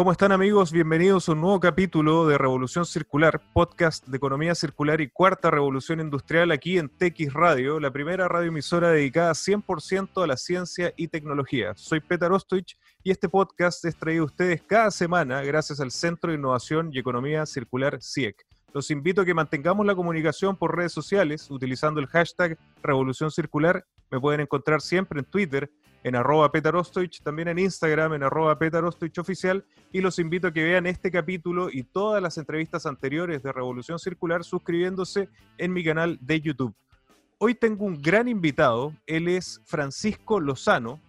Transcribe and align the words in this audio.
¿Cómo 0.00 0.12
están 0.12 0.32
amigos? 0.32 0.72
Bienvenidos 0.72 1.28
a 1.28 1.32
un 1.32 1.42
nuevo 1.42 1.60
capítulo 1.60 2.26
de 2.26 2.38
Revolución 2.38 2.86
Circular, 2.86 3.38
podcast 3.52 4.06
de 4.06 4.16
economía 4.16 4.54
circular 4.54 5.02
y 5.02 5.10
cuarta 5.10 5.50
revolución 5.50 6.00
industrial 6.00 6.52
aquí 6.52 6.78
en 6.78 6.88
TX 6.88 7.34
Radio, 7.34 7.78
la 7.78 7.90
primera 7.90 8.26
radioemisora 8.26 8.88
dedicada 8.92 9.32
100% 9.32 10.24
a 10.24 10.26
la 10.26 10.38
ciencia 10.38 10.94
y 10.96 11.08
tecnología. 11.08 11.74
Soy 11.76 12.00
Petar 12.00 12.32
Ostoich 12.32 12.78
y 13.02 13.10
este 13.10 13.28
podcast 13.28 13.84
es 13.84 13.94
traído 13.94 14.22
a 14.22 14.26
ustedes 14.28 14.62
cada 14.62 14.90
semana 14.90 15.42
gracias 15.42 15.80
al 15.80 15.90
Centro 15.90 16.30
de 16.30 16.38
Innovación 16.38 16.88
y 16.94 16.98
Economía 16.98 17.44
Circular 17.44 17.98
CIEC. 18.00 18.46
Los 18.72 18.90
invito 18.90 19.20
a 19.20 19.26
que 19.26 19.34
mantengamos 19.34 19.84
la 19.84 19.94
comunicación 19.94 20.56
por 20.56 20.74
redes 20.74 20.92
sociales 20.92 21.50
utilizando 21.50 22.00
el 22.00 22.06
hashtag 22.06 22.56
Revolución 22.82 23.30
Circular. 23.30 23.84
Me 24.10 24.18
pueden 24.18 24.40
encontrar 24.40 24.80
siempre 24.80 25.18
en 25.18 25.26
Twitter 25.26 25.70
en 26.02 26.16
arroba 26.16 26.50
petarostovich, 26.50 27.22
también 27.22 27.48
en 27.48 27.58
Instagram 27.58 28.14
en 28.14 28.22
arroba 28.22 28.58
petarostovich 28.58 29.18
oficial 29.18 29.64
y 29.92 30.00
los 30.00 30.18
invito 30.18 30.48
a 30.48 30.52
que 30.52 30.64
vean 30.64 30.86
este 30.86 31.10
capítulo 31.10 31.68
y 31.70 31.82
todas 31.82 32.22
las 32.22 32.38
entrevistas 32.38 32.86
anteriores 32.86 33.42
de 33.42 33.52
Revolución 33.52 33.98
Circular 33.98 34.44
suscribiéndose 34.44 35.28
en 35.58 35.72
mi 35.72 35.84
canal 35.84 36.18
de 36.20 36.40
YouTube. 36.40 36.74
Hoy 37.38 37.54
tengo 37.54 37.84
un 37.84 38.00
gran 38.00 38.28
invitado, 38.28 38.94
él 39.06 39.28
es 39.28 39.60
Francisco 39.64 40.40
Lozano. 40.40 41.00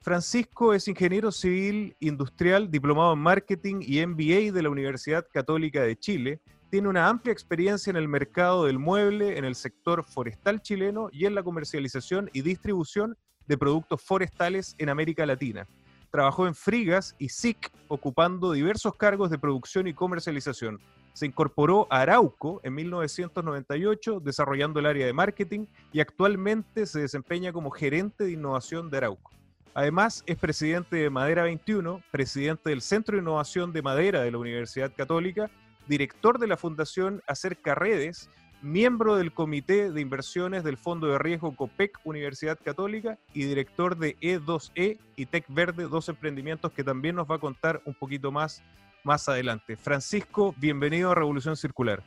Francisco 0.00 0.72
es 0.72 0.86
ingeniero 0.86 1.32
civil 1.32 1.96
industrial, 1.98 2.70
diplomado 2.70 3.14
en 3.14 3.18
marketing 3.18 3.80
y 3.80 4.04
MBA 4.06 4.52
de 4.52 4.62
la 4.62 4.70
Universidad 4.70 5.26
Católica 5.32 5.82
de 5.82 5.98
Chile. 5.98 6.40
Tiene 6.70 6.88
una 6.88 7.08
amplia 7.08 7.32
experiencia 7.32 7.90
en 7.90 7.96
el 7.96 8.06
mercado 8.06 8.66
del 8.66 8.78
mueble, 8.78 9.38
en 9.38 9.44
el 9.44 9.54
sector 9.54 10.04
forestal 10.04 10.60
chileno 10.60 11.08
y 11.10 11.24
en 11.24 11.34
la 11.34 11.42
comercialización 11.42 12.30
y 12.32 12.42
distribución 12.42 13.16
de 13.48 13.58
productos 13.58 14.00
forestales 14.02 14.76
en 14.78 14.90
América 14.90 15.26
Latina. 15.26 15.66
Trabajó 16.10 16.46
en 16.46 16.54
Frigas 16.54 17.16
y 17.18 17.28
SIC, 17.30 17.70
ocupando 17.88 18.52
diversos 18.52 18.94
cargos 18.94 19.30
de 19.30 19.38
producción 19.38 19.88
y 19.88 19.94
comercialización. 19.94 20.78
Se 21.12 21.26
incorporó 21.26 21.88
a 21.90 22.02
Arauco 22.02 22.60
en 22.62 22.74
1998, 22.74 24.20
desarrollando 24.20 24.78
el 24.78 24.86
área 24.86 25.06
de 25.06 25.12
marketing 25.12 25.66
y 25.92 26.00
actualmente 26.00 26.86
se 26.86 27.00
desempeña 27.00 27.52
como 27.52 27.70
gerente 27.70 28.24
de 28.24 28.32
innovación 28.32 28.88
de 28.88 28.98
Arauco. 28.98 29.32
Además, 29.74 30.22
es 30.26 30.36
presidente 30.36 30.96
de 30.96 31.10
Madera 31.10 31.42
21, 31.42 32.02
presidente 32.10 32.70
del 32.70 32.82
Centro 32.82 33.16
de 33.16 33.22
Innovación 33.22 33.72
de 33.72 33.82
Madera 33.82 34.22
de 34.22 34.30
la 34.30 34.38
Universidad 34.38 34.92
Católica, 34.96 35.50
director 35.86 36.38
de 36.38 36.46
la 36.46 36.56
Fundación 36.56 37.22
Acerca 37.26 37.74
Redes 37.74 38.30
miembro 38.62 39.16
del 39.16 39.32
Comité 39.32 39.90
de 39.90 40.00
Inversiones 40.00 40.64
del 40.64 40.76
Fondo 40.76 41.06
de 41.06 41.18
Riesgo 41.18 41.54
COPEC 41.54 41.98
Universidad 42.04 42.58
Católica 42.62 43.18
y 43.32 43.44
director 43.44 43.96
de 43.96 44.16
E2E 44.18 44.70
e 44.74 44.98
y 45.16 45.26
Tech 45.26 45.44
Verde, 45.48 45.88
dos 45.88 46.08
emprendimientos 46.08 46.72
que 46.72 46.84
también 46.84 47.16
nos 47.16 47.30
va 47.30 47.36
a 47.36 47.40
contar 47.40 47.80
un 47.84 47.94
poquito 47.94 48.32
más 48.32 48.62
más 49.04 49.28
adelante. 49.28 49.76
Francisco, 49.76 50.54
bienvenido 50.58 51.10
a 51.10 51.14
Revolución 51.14 51.56
Circular. 51.56 52.02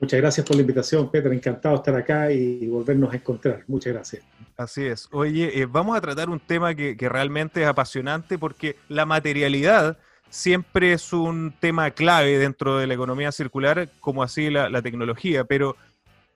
Muchas 0.00 0.18
gracias 0.18 0.46
por 0.46 0.56
la 0.56 0.62
invitación, 0.62 1.10
Pedro. 1.10 1.32
Encantado 1.32 1.74
de 1.74 1.78
estar 1.80 1.94
acá 1.94 2.32
y 2.32 2.66
volvernos 2.66 3.12
a 3.12 3.16
encontrar. 3.16 3.64
Muchas 3.66 3.92
gracias. 3.92 4.24
Así 4.56 4.86
es. 4.86 5.08
Oye, 5.12 5.60
eh, 5.60 5.66
vamos 5.66 5.96
a 5.96 6.00
tratar 6.00 6.30
un 6.30 6.40
tema 6.40 6.74
que, 6.74 6.96
que 6.96 7.08
realmente 7.10 7.60
es 7.60 7.68
apasionante 7.68 8.38
porque 8.38 8.76
la 8.88 9.04
materialidad 9.04 9.98
siempre 10.30 10.92
es 10.92 11.12
un 11.12 11.52
tema 11.58 11.90
clave 11.90 12.38
dentro 12.38 12.78
de 12.78 12.86
la 12.86 12.94
economía 12.94 13.32
circular, 13.32 13.88
como 14.00 14.22
así 14.22 14.48
la, 14.48 14.80
tecnología, 14.80 15.44
pero, 15.44 15.76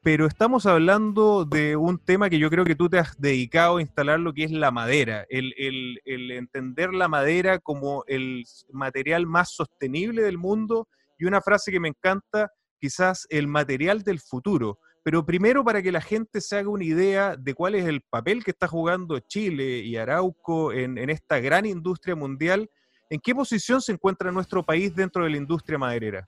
pero 0.03 0.27
estamos 0.27 0.67
hablando 0.67 1.45
de 1.45 1.77
un 1.77 1.98
tema 1.98 2.28
que 2.28 2.39
yo 2.39 2.50
creo 2.50 2.65
que 2.65 2.75
tú 2.75 2.89
te 2.89 2.98
has 2.98 3.19
dedicado 3.19 3.78
a 3.78 3.81
instalar, 3.81 4.20
lo 4.20 4.34
que 4.34 4.45
es 4.45 4.50
la 4.50 4.72
madera, 4.72 5.25
el, 5.31 6.00
entender 6.05 6.92
la 6.92 7.09
madera 7.09 7.61
como 7.61 8.05
el 8.09 8.45
material 8.72 9.27
más 9.27 9.55
sostenible 9.55 10.22
del 10.22 10.39
mundo 10.39 10.89
y 11.17 11.25
una 11.25 11.41
frase 11.41 11.70
que 11.70 11.81
me 11.81 11.89
encanta, 11.89 12.50
quizás 12.81 13.27
el 13.31 13.47
material 13.47 14.03
del 14.03 14.20
futuro. 14.20 14.78
Pero 15.05 15.25
primero 15.25 15.62
para 15.65 15.83
que 15.83 15.92
la 15.92 16.00
gente 16.00 16.41
se 16.41 16.56
haga 16.56 16.71
una 16.71 16.84
idea 16.84 17.37
de 17.37 17.55
cuál 17.55 17.75
es 17.75 17.84
el 17.84 18.00
papel 18.00 18.43
que 18.43 18.50
está 18.50 18.66
jugando 18.66 19.19
Chile 19.21 19.81
y 19.81 19.97
Arauco 19.97 20.72
en 20.72 21.11
esta 21.11 21.41
gran 21.41 21.66
industria 21.66 22.16
mundial, 22.16 22.71
¿En 23.14 23.20
qué 23.20 23.32
posición 23.32 23.80
se 23.80 23.92
encuentra 23.92 24.32
nuestro 24.32 24.60
país 24.60 24.92
dentro 24.92 25.22
de 25.22 25.30
la 25.30 25.36
industria 25.36 25.78
maderera? 25.78 26.26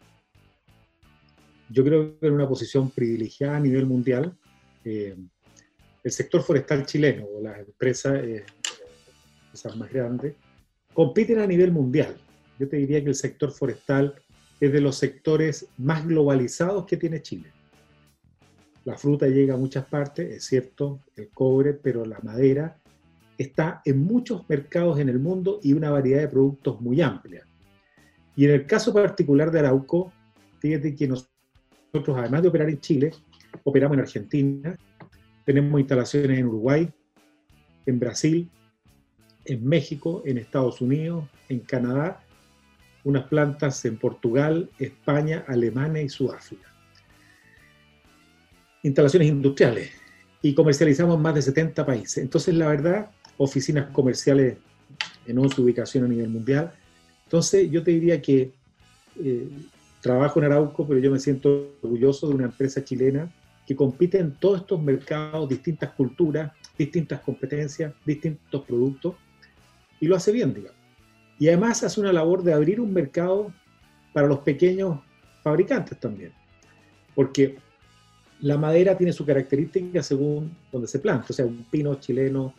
Yo 1.69 1.82
creo 1.82 2.16
que 2.16 2.28
en 2.28 2.34
una 2.34 2.48
posición 2.48 2.92
privilegiada 2.92 3.56
a 3.56 3.60
nivel 3.60 3.86
mundial. 3.86 4.38
Eh, 4.84 5.16
el 6.04 6.12
sector 6.12 6.44
forestal 6.44 6.86
chileno 6.86 7.24
o 7.24 7.42
las 7.42 7.58
empresas, 7.58 8.22
eh, 8.22 8.44
más 9.76 9.91
grandes 9.91 10.36
compiten 10.94 11.41
a 11.41 11.47
nivel 11.48 11.72
mundial. 11.72 12.16
Yo 12.56 12.69
te 12.69 12.76
diría 12.76 13.03
que 13.03 13.08
el 13.08 13.16
sector 13.16 13.50
forestal 13.50 14.14
es 14.60 14.72
de 14.72 14.80
los 14.80 14.97
sectores 14.97 15.66
más 15.78 16.06
globalizados 16.06 16.86
que 16.86 16.97
tiene 16.97 17.20
Chile. 17.20 17.50
La 18.84 18.97
fruta 18.97 19.26
llega 19.26 19.54
a 19.54 19.56
muchas 19.56 19.86
partes, 19.86 20.32
es 20.32 20.44
cierto, 20.44 21.00
el 21.16 21.30
cobre, 21.30 21.72
pero 21.74 22.04
la 22.04 22.20
madera 22.20 22.80
está 23.38 23.82
en 23.84 23.98
muchos 23.98 24.48
mercados 24.48 24.98
en 24.98 25.08
el 25.08 25.19
mundo 25.19 25.60
y 25.62 25.72
una 25.72 25.91
variedad 25.91 26.20
de 26.20 26.28
productos 26.28 26.80
muy 26.80 27.00
amplia. 27.00 27.47
Y 28.34 28.44
en 28.44 28.50
el 28.52 28.66
caso 28.66 28.92
particular 28.92 29.50
de 29.50 29.60
Arauco, 29.60 30.12
fíjate 30.58 30.94
que 30.94 31.08
nosotros, 31.08 32.19
además 32.19 32.42
de 32.42 32.48
operar 32.48 32.69
en 32.69 32.80
Chile, 32.80 33.12
operamos 33.64 33.97
en 33.97 34.02
Argentina, 34.02 34.76
tenemos 35.44 35.80
instalaciones 35.80 36.38
en 36.38 36.47
Uruguay, 36.47 36.88
en 37.86 37.98
Brasil, 37.98 38.50
en 39.44 39.66
México, 39.66 40.22
en 40.26 40.38
Estados 40.38 40.80
Unidos, 40.80 41.24
en 41.48 41.60
Canadá, 41.60 42.22
unas 43.04 43.24
plantas 43.28 43.84
en 43.84 43.97
Portugal, 43.97 44.68
España, 44.78 45.44
Alemania 45.47 46.03
y 46.03 46.08
Sudáfrica. 46.08 46.72
Instalaciones 48.82 49.28
industriales 49.28 49.91
y 50.42 50.54
comercializamos 50.54 51.16
en 51.16 51.22
más 51.22 51.34
de 51.34 51.42
70 51.42 51.86
países. 51.86 52.18
Entonces, 52.18 52.54
la 52.54 52.68
verdad, 52.68 53.10
oficinas 53.38 53.86
comerciales 53.92 54.58
en 55.26 55.50
su 55.50 55.62
ubicación 55.62 56.04
a 56.04 56.08
nivel 56.08 56.28
mundial. 56.28 56.72
Entonces, 57.24 57.70
yo 57.70 57.82
te 57.82 57.91
diría 57.91 58.20
que 58.22 58.52
eh, 59.22 59.48
trabajo 60.00 60.38
en 60.38 60.47
Arauco, 60.47 60.86
pero 60.86 61.00
yo 61.00 61.10
me 61.10 61.19
siento 61.19 61.74
orgulloso 61.82 62.28
de 62.28 62.34
una 62.34 62.44
empresa 62.44 62.84
chilena 62.84 63.30
que 63.66 63.74
compite 63.74 64.19
en 64.19 64.32
todos 64.32 64.60
estos 64.60 64.80
mercados, 64.80 65.48
distintas 65.48 65.91
culturas, 65.91 66.52
distintas 66.78 67.20
competencias, 67.20 67.92
distintos 68.04 68.64
productos, 68.64 69.16
y 70.00 70.06
lo 70.06 70.14
hace 70.14 70.30
bien, 70.30 70.54
digamos. 70.54 70.78
Y 71.38 71.48
además 71.48 71.82
hace 71.82 72.00
una 72.00 72.12
labor 72.12 72.42
de 72.42 72.53
abrir 72.53 72.80
un 72.80 72.92
mercado 72.92 73.53
para 74.12 74.28
los 74.28 74.38
pequeños 74.41 75.00
fabricantes 75.42 75.98
también, 75.98 76.32
porque 77.14 77.58
la 78.41 78.56
madera 78.56 78.97
tiene 78.97 79.12
su 79.12 79.26
característica 79.26 80.03
según 80.03 80.56
donde 80.70 80.86
se 80.86 80.98
planta, 80.98 81.26
o 81.30 81.32
sea, 81.32 81.44
un 81.44 81.64
pino 81.64 81.94
chileno 81.97 82.54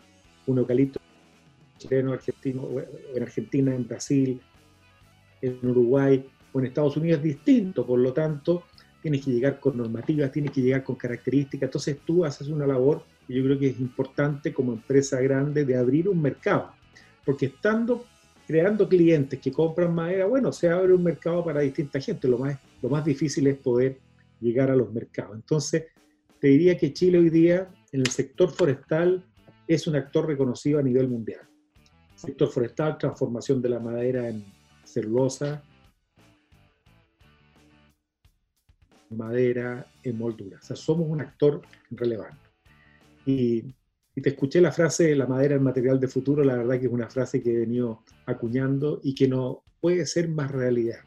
un 0.48 0.58
eucalipto 0.58 1.00
chileno, 1.78 2.14
argentino, 2.14 2.68
en 3.14 3.24
Argentina, 3.24 3.76
en 3.76 3.88
Brasil, 3.88 4.42
en 5.42 5.60
Uruguay 5.64 6.26
o 6.52 6.60
en 6.60 6.66
Estados 6.66 6.98
Unidos 6.98 7.20
es 7.20 7.24
distinto, 7.24 7.86
por 7.86 8.00
lo 8.00 8.14
tanto, 8.14 8.64
tienes 9.02 9.24
que 9.24 9.32
llegar 9.32 9.60
con 9.60 9.78
normativas, 9.78 10.32
tienes 10.32 10.52
que 10.52 10.62
llegar 10.62 10.84
con 10.84 10.96
características, 10.96 11.68
entonces 11.68 12.00
tú 12.06 12.26
haces 12.26 12.48
una 12.48 12.66
labor 12.66 13.04
que 13.28 13.36
yo 13.36 13.44
creo 13.44 13.60
que 13.60 13.68
es 13.70 13.80
importante 13.80 14.54
como 14.54 14.74
empresa 14.74 15.22
grande 15.22 15.66
de 15.66 15.78
abrir 15.78 16.10
un 16.10 16.22
mercado, 16.22 16.72
porque 17.24 17.48
estando 17.48 18.06
creando 18.48 18.88
clientes 18.88 19.40
que 19.40 19.52
compran 19.52 19.94
madera, 19.94 20.26
bueno, 20.26 20.52
se 20.54 20.70
abre 20.70 20.94
un 20.94 21.04
mercado 21.04 21.44
para 21.44 21.60
distinta 21.60 22.00
gente, 22.00 22.28
lo 22.28 22.38
más, 22.38 22.58
lo 22.82 22.90
más 22.90 23.04
difícil 23.04 23.46
es 23.48 23.58
poder 23.58 24.00
llegar 24.40 24.72
a 24.72 24.76
los 24.76 24.92
mercados. 24.94 25.36
Entonces, 25.36 25.86
te 26.40 26.48
diría 26.48 26.78
que 26.78 26.94
Chile 26.94 27.18
hoy 27.18 27.30
día, 27.30 27.70
en 27.92 28.02
el 28.02 28.08
sector 28.08 28.50
forestal, 28.50 29.24
es 29.68 29.88
un 29.88 29.96
actor 29.96 30.28
reconocido 30.28 30.80
a 30.80 30.84
nivel 30.84 31.08
mundial. 31.08 31.42
Sector 32.16 32.50
forestal, 32.50 32.98
transformación 32.98 33.62
de 33.62 33.70
la 33.70 33.80
madera 33.80 34.28
en 34.28 34.46
celulosa, 34.84 35.64
madera, 39.10 39.86
en 40.04 40.18
moldura. 40.18 40.58
O 40.62 40.66
sea, 40.66 40.76
somos 40.76 41.08
un 41.10 41.22
actor 41.22 41.62
relevante. 41.92 42.50
Y, 43.26 43.76
y, 44.16 44.22
te 44.22 44.30
escuché 44.30 44.62
la 44.62 44.72
frase, 44.72 45.16
la 45.16 45.28
madera 45.28 45.56
es 45.56 45.62
material 45.62 46.00
de 46.00 46.08
futuro, 46.08 46.44
la 46.44 46.56
verdad 46.56 46.80
que 46.80 46.88
es 46.88 46.92
una 46.92 47.10
frase 47.10 47.42
que 47.42 47.54
he 47.54 47.60
venido 47.60 48.04
acuñando 48.26 49.00
y 49.04 49.14
que 49.14 49.28
no 49.28 49.64
puede 49.82 50.06
ser 50.06 50.30
más 50.30 50.52
realidad 50.52 51.00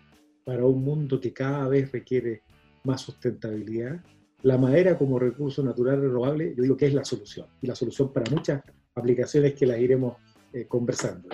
para 0.45 0.65
un 0.65 0.85
mundo 0.85 1.21
que 1.21 1.33
cada 1.33 1.67
vez 1.69 1.91
requiere 1.93 2.43
más 2.85 3.01
sustentabilidad 3.03 4.03
la 4.43 4.59
madera 4.59 4.97
como 4.97 5.19
recurso 5.19 5.63
natural 5.63 6.01
renovable, 6.01 6.55
yo 6.57 6.63
digo 6.63 6.77
que 6.77 6.87
es 6.87 6.95
la 6.95 7.05
solución, 7.05 7.47
y 7.61 7.67
la 7.67 7.75
solución 7.75 8.13
para 8.13 8.31
muchas 8.31 8.63
aplicaciones 8.95 9.55
que 9.55 9.67
las 9.67 9.79
iremos 9.79 10.17
eh, 10.53 10.67
conversando. 10.67 11.29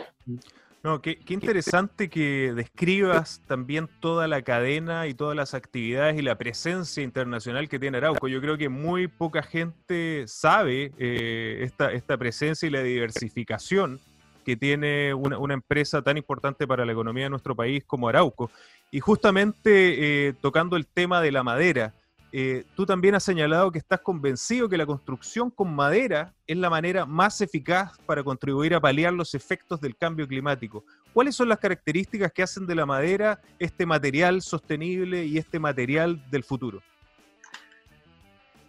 No, 0.83 1.03
qué, 1.03 1.19
interesante 1.29 2.09
que 2.09 2.53
describas 2.55 3.41
también 3.47 3.89
toda 4.01 4.29
la 4.29 4.43
cadena 4.43 5.09
y 5.09 5.15
todas 5.15 5.37
las 5.37 5.53
actividades 5.55 6.17
y 6.17 6.23
la 6.23 6.39
presencia 6.39 7.03
internacional 7.03 7.69
que 7.69 7.81
tiene 7.81 7.99
Arauco. 7.99 8.29
Yo 8.29 8.41
creo 8.41 8.57
que 8.57 8.69
muy 8.69 9.09
poca 9.09 9.43
gente 9.43 10.25
sabe 10.29 10.93
eh, 10.97 11.59
esta, 11.63 11.93
esta 11.93 12.17
presencia 12.17 12.69
y 12.69 12.71
la 12.71 12.83
diversificación 12.83 13.99
que 14.45 14.57
tiene 14.57 15.13
una, 15.13 15.55
empresa 15.55 16.03
tan 16.03 16.17
importante 16.17 16.69
para 16.69 16.87
la 16.87 16.93
economía 16.93 17.25
de 17.25 17.31
nuestro 17.31 17.57
país 17.57 17.83
como 17.85 18.09
Arauco. 18.09 18.53
Y 18.93 19.01
justamente 19.01 20.29
eh, 20.29 20.35
tocando 20.41 20.77
el 20.77 20.87
tema 20.87 21.21
de 21.21 21.33
la 21.33 21.43
madera, 21.43 21.95
eh, 22.39 22.67
tú 22.75 22.85
también 22.85 23.15
has 23.15 23.25
señalado 23.25 23.73
que 23.73 23.79
estás 23.79 24.01
convencido 24.01 24.69
que 24.69 24.77
la 24.77 24.85
construcción 24.85 25.51
con 25.51 25.75
madera 25.75 26.35
es 26.47 26.59
la 26.59 26.69
manera 26.69 27.07
más 27.07 27.41
eficaz 27.41 27.97
para 28.05 28.23
contribuir 28.23 28.75
a 28.75 28.81
paliar 28.81 29.15
los 29.15 29.35
efectos 29.35 29.81
del 29.81 29.97
cambio 29.97 30.29
climático. 30.29 30.85
¿Cuáles 31.15 31.35
son 31.35 31.49
las 31.49 31.59
características 31.59 32.31
que 32.31 32.43
hacen 32.43 32.67
de 32.67 32.75
la 32.75 32.85
madera 32.85 33.41
este 33.59 33.87
material 33.87 34.43
sostenible 34.43 35.25
y 35.25 35.39
este 35.39 35.59
material 35.59 36.23
del 36.31 36.45
futuro? 36.45 36.83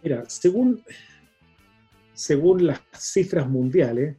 Mira, 0.02 0.24
según, 0.30 0.82
según 2.14 2.68
las 2.68 2.80
cifras 2.98 3.46
mundiales, 3.50 4.16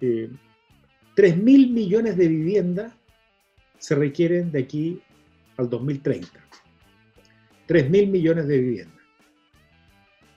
eh, 0.00 0.30
3 1.16 1.36
mil 1.38 1.72
millones 1.72 2.16
de 2.16 2.28
viviendas 2.28 2.92
se 3.78 3.96
requieren 3.96 4.52
de 4.52 4.60
aquí 4.60 5.02
al 5.56 5.68
2030. 5.68 6.40
3 7.70 7.88
mil 7.88 8.08
millones 8.08 8.48
de 8.48 8.58
viviendas. 8.58 9.04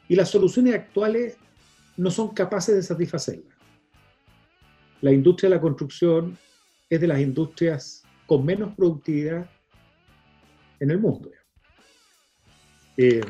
Y 0.07 0.15
las 0.15 0.29
soluciones 0.29 0.75
actuales 0.75 1.35
no 1.97 2.11
son 2.11 2.31
capaces 2.31 2.75
de 2.75 2.83
satisfacerlas. 2.83 3.57
La 5.01 5.11
industria 5.11 5.49
de 5.49 5.55
la 5.55 5.61
construcción 5.61 6.37
es 6.87 7.01
de 7.01 7.07
las 7.07 7.19
industrias 7.19 8.03
con 8.27 8.45
menos 8.45 8.75
productividad 8.75 9.49
en 10.79 10.91
el 10.91 10.99
mundo. 10.99 11.31
Eh, 12.97 13.25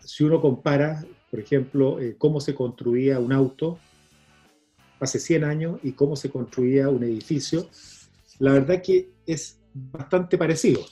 si 0.00 0.22
uno 0.22 0.38
compara, 0.38 1.02
por 1.30 1.40
ejemplo, 1.40 1.98
eh, 1.98 2.16
cómo 2.18 2.38
se 2.38 2.54
construía 2.54 3.18
un 3.18 3.32
auto 3.32 3.78
hace 5.00 5.20
100 5.20 5.44
años 5.44 5.80
y 5.82 5.92
cómo 5.92 6.16
se 6.16 6.28
construía 6.28 6.90
un 6.90 7.02
edificio, 7.02 7.66
la 8.40 8.52
verdad 8.52 8.82
que 8.82 9.08
es 9.24 9.58
bastante 9.72 10.36
parecido. 10.36 10.82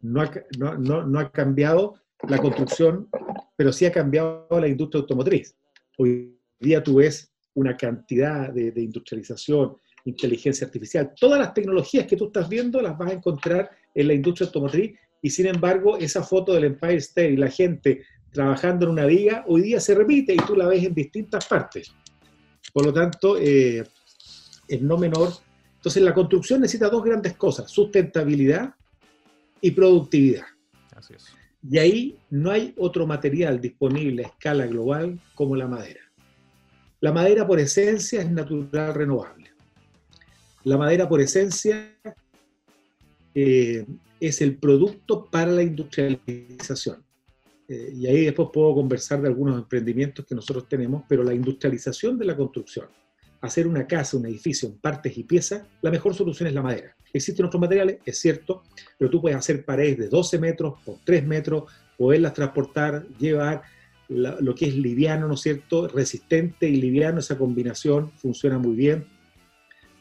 No 0.00 0.22
ha, 0.22 0.30
no, 0.58 1.18
ha 1.18 1.32
cambiado 1.32 1.96
la 2.28 2.38
construcción, 2.38 3.08
pero 3.56 3.72
sí 3.72 3.86
ha 3.86 3.92
cambiado 3.92 4.46
la 4.50 4.68
industria 4.68 5.00
automotriz. 5.00 5.56
Hoy 5.98 6.38
día 6.60 6.82
tú 6.82 6.96
ves 6.96 7.32
una 7.54 7.76
cantidad 7.76 8.52
de, 8.52 8.70
de, 8.70 8.82
industrialización, 8.82 9.76
inteligencia 10.04 10.66
artificial, 10.66 11.12
todas 11.18 11.40
las 11.40 11.52
tecnologías 11.52 12.06
que 12.06 12.16
tú 12.16 12.26
estás 12.26 12.48
viendo 12.48 12.80
las 12.80 12.96
vas 12.96 13.10
a 13.10 13.14
encontrar 13.14 13.70
en 13.94 14.06
la 14.06 14.14
industria 14.14 14.46
automotriz 14.46 14.96
y 15.20 15.30
sin 15.30 15.46
embargo 15.46 15.98
esa 15.98 16.22
foto 16.22 16.52
del 16.52 16.64
Empire 16.64 16.96
State 16.96 17.32
y 17.32 17.36
la 17.36 17.50
gente 17.50 18.04
trabajando 18.32 18.86
en 18.86 18.92
una 18.92 19.06
viga 19.06 19.44
hoy 19.48 19.62
día 19.62 19.80
se 19.80 19.94
repite 19.94 20.34
y 20.34 20.36
tú 20.36 20.54
la 20.54 20.66
ves 20.66 20.84
en 20.84 20.94
distintas 20.94 21.46
partes. 21.46 21.92
Por 22.72 22.86
lo 22.86 22.92
tanto, 22.92 23.38
eh, 23.38 23.84
es 24.68 24.82
no 24.82 24.98
menor. 24.98 25.32
Entonces, 25.76 26.02
la 26.02 26.12
construcción 26.12 26.60
necesita 26.60 26.88
dos 26.88 27.02
grandes 27.04 27.36
cosas, 27.36 27.70
sustentabilidad 27.70 28.74
y 29.60 29.70
productividad. 29.70 30.46
Así 30.94 31.14
es. 31.14 31.26
Y 31.68 31.78
ahí 31.78 32.18
no 32.30 32.50
hay 32.50 32.72
otro 32.76 33.06
material 33.06 33.60
disponible 33.60 34.24
a 34.24 34.28
escala 34.28 34.66
global 34.66 35.20
como 35.34 35.56
la 35.56 35.66
madera. 35.66 36.00
La 37.00 37.12
madera 37.12 37.46
por 37.46 37.60
esencia 37.60 38.22
es 38.22 38.30
natural 38.30 38.94
renovable. 38.94 39.50
La 40.64 40.76
madera 40.76 41.08
por 41.08 41.20
esencia 41.20 41.96
eh, 43.34 43.86
es 44.20 44.40
el 44.40 44.56
producto 44.56 45.26
para 45.26 45.52
la 45.52 45.62
industrialización. 45.62 47.04
Eh, 47.68 47.92
y 47.94 48.06
ahí 48.06 48.24
después 48.24 48.48
puedo 48.52 48.74
conversar 48.74 49.20
de 49.20 49.28
algunos 49.28 49.58
emprendimientos 49.58 50.24
que 50.24 50.34
nosotros 50.34 50.68
tenemos, 50.68 51.04
pero 51.08 51.22
la 51.22 51.34
industrialización 51.34 52.18
de 52.18 52.24
la 52.24 52.36
construcción, 52.36 52.86
hacer 53.40 53.66
una 53.66 53.86
casa, 53.86 54.16
un 54.16 54.26
edificio 54.26 54.68
en 54.68 54.78
partes 54.78 55.16
y 55.16 55.24
piezas, 55.24 55.62
la 55.82 55.90
mejor 55.90 56.14
solución 56.14 56.48
es 56.48 56.54
la 56.54 56.62
madera. 56.62 56.94
Existen 57.12 57.46
otros 57.46 57.60
materiales, 57.60 57.98
es 58.04 58.18
cierto, 58.18 58.64
pero 58.98 59.10
tú 59.10 59.20
puedes 59.20 59.38
hacer 59.38 59.64
paredes 59.64 59.98
de 59.98 60.08
12 60.08 60.38
metros 60.38 60.74
por 60.84 60.96
3 61.04 61.26
metros, 61.26 61.64
poderlas 61.96 62.34
transportar, 62.34 63.06
llevar 63.18 63.62
lo 64.08 64.54
que 64.54 64.66
es 64.66 64.74
liviano, 64.74 65.28
¿no 65.28 65.34
es 65.34 65.40
cierto? 65.40 65.88
Resistente 65.88 66.68
y 66.68 66.76
liviano, 66.76 67.20
esa 67.20 67.36
combinación 67.36 68.10
funciona 68.12 68.58
muy 68.58 68.74
bien. 68.74 69.04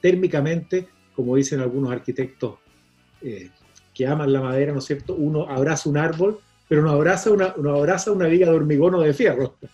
Térmicamente, 0.01 0.87
como 1.13 1.35
dicen 1.35 1.59
algunos 1.59 1.91
arquitectos 1.91 2.55
eh, 3.21 3.49
que 3.93 4.07
aman 4.07 4.31
la 4.31 4.41
madera, 4.41 4.71
¿no 4.71 4.79
es 4.79 4.85
cierto? 4.85 5.15
Uno 5.15 5.49
abraza 5.49 5.89
un 5.89 5.97
árbol 5.97 6.39
pero 6.67 6.81
no 6.81 6.91
abraza 6.91 7.31
una, 7.31 7.45
abraza 7.45 8.11
una 8.11 8.27
viga 8.27 8.49
de 8.49 8.55
hormigón 8.55 8.95
o 8.95 9.01
de 9.01 9.13
fierro. 9.13 9.57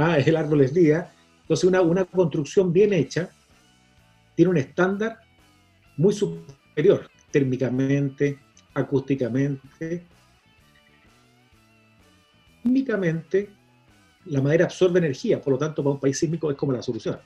Ah, 0.00 0.16
el 0.16 0.36
árbol 0.36 0.60
es 0.60 0.72
viga. 0.72 1.12
Entonces, 1.48 1.64
una, 1.64 1.80
una 1.80 2.04
construcción 2.04 2.70
bien 2.74 2.92
hecha 2.92 3.30
tiene 4.34 4.50
un 4.50 4.58
estándar 4.58 5.18
muy 5.96 6.12
superior 6.12 7.10
térmicamente, 7.30 8.38
acústicamente. 8.74 10.04
Químicamente, 12.62 13.48
la 14.26 14.42
madera 14.42 14.66
absorbe 14.66 14.98
energía, 14.98 15.40
por 15.40 15.54
lo 15.54 15.58
tanto, 15.58 15.82
para 15.82 15.94
un 15.94 16.00
país 16.00 16.18
sísmico 16.18 16.50
es 16.50 16.56
como 16.58 16.72
la 16.72 16.82
solución. 16.82 17.18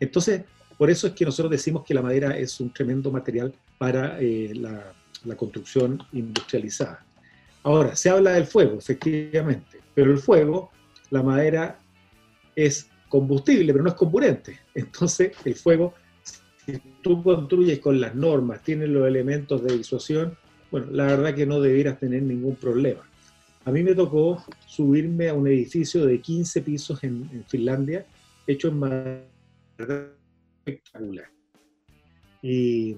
Entonces, 0.00 0.42
por 0.78 0.90
eso 0.90 1.06
es 1.08 1.12
que 1.12 1.26
nosotros 1.26 1.50
decimos 1.50 1.84
que 1.84 1.92
la 1.92 2.00
madera 2.00 2.38
es 2.38 2.58
un 2.60 2.72
tremendo 2.72 3.10
material 3.10 3.52
para 3.76 4.18
eh, 4.20 4.52
la, 4.54 4.94
la 5.24 5.36
construcción 5.36 6.02
industrializada. 6.12 7.04
Ahora, 7.62 7.94
se 7.94 8.08
habla 8.08 8.32
del 8.32 8.46
fuego, 8.46 8.78
efectivamente, 8.78 9.80
pero 9.94 10.10
el 10.10 10.18
fuego, 10.18 10.70
la 11.10 11.22
madera 11.22 11.78
es 12.56 12.89
combustible, 13.10 13.72
pero 13.72 13.84
no 13.84 13.90
es 13.90 13.96
comburente. 13.96 14.58
Entonces, 14.74 15.32
el 15.44 15.54
fuego, 15.56 15.92
si 16.64 16.78
tú 17.02 17.22
construyes 17.22 17.80
con 17.80 18.00
las 18.00 18.14
normas, 18.14 18.62
tienes 18.62 18.88
los 18.88 19.06
elementos 19.06 19.62
de 19.62 19.76
disuasión, 19.76 20.38
bueno, 20.70 20.86
la 20.92 21.06
verdad 21.06 21.34
que 21.34 21.44
no 21.44 21.60
debieras 21.60 21.98
tener 21.98 22.22
ningún 22.22 22.54
problema. 22.54 23.02
A 23.64 23.72
mí 23.72 23.82
me 23.82 23.94
tocó 23.94 24.42
subirme 24.66 25.28
a 25.28 25.34
un 25.34 25.48
edificio 25.48 26.06
de 26.06 26.20
15 26.20 26.62
pisos 26.62 27.04
en, 27.04 27.28
en 27.32 27.44
Finlandia, 27.44 28.06
hecho 28.46 28.68
en 28.68 28.78
madera 28.78 29.26
espectacular. 30.64 31.28
Y 32.40 32.96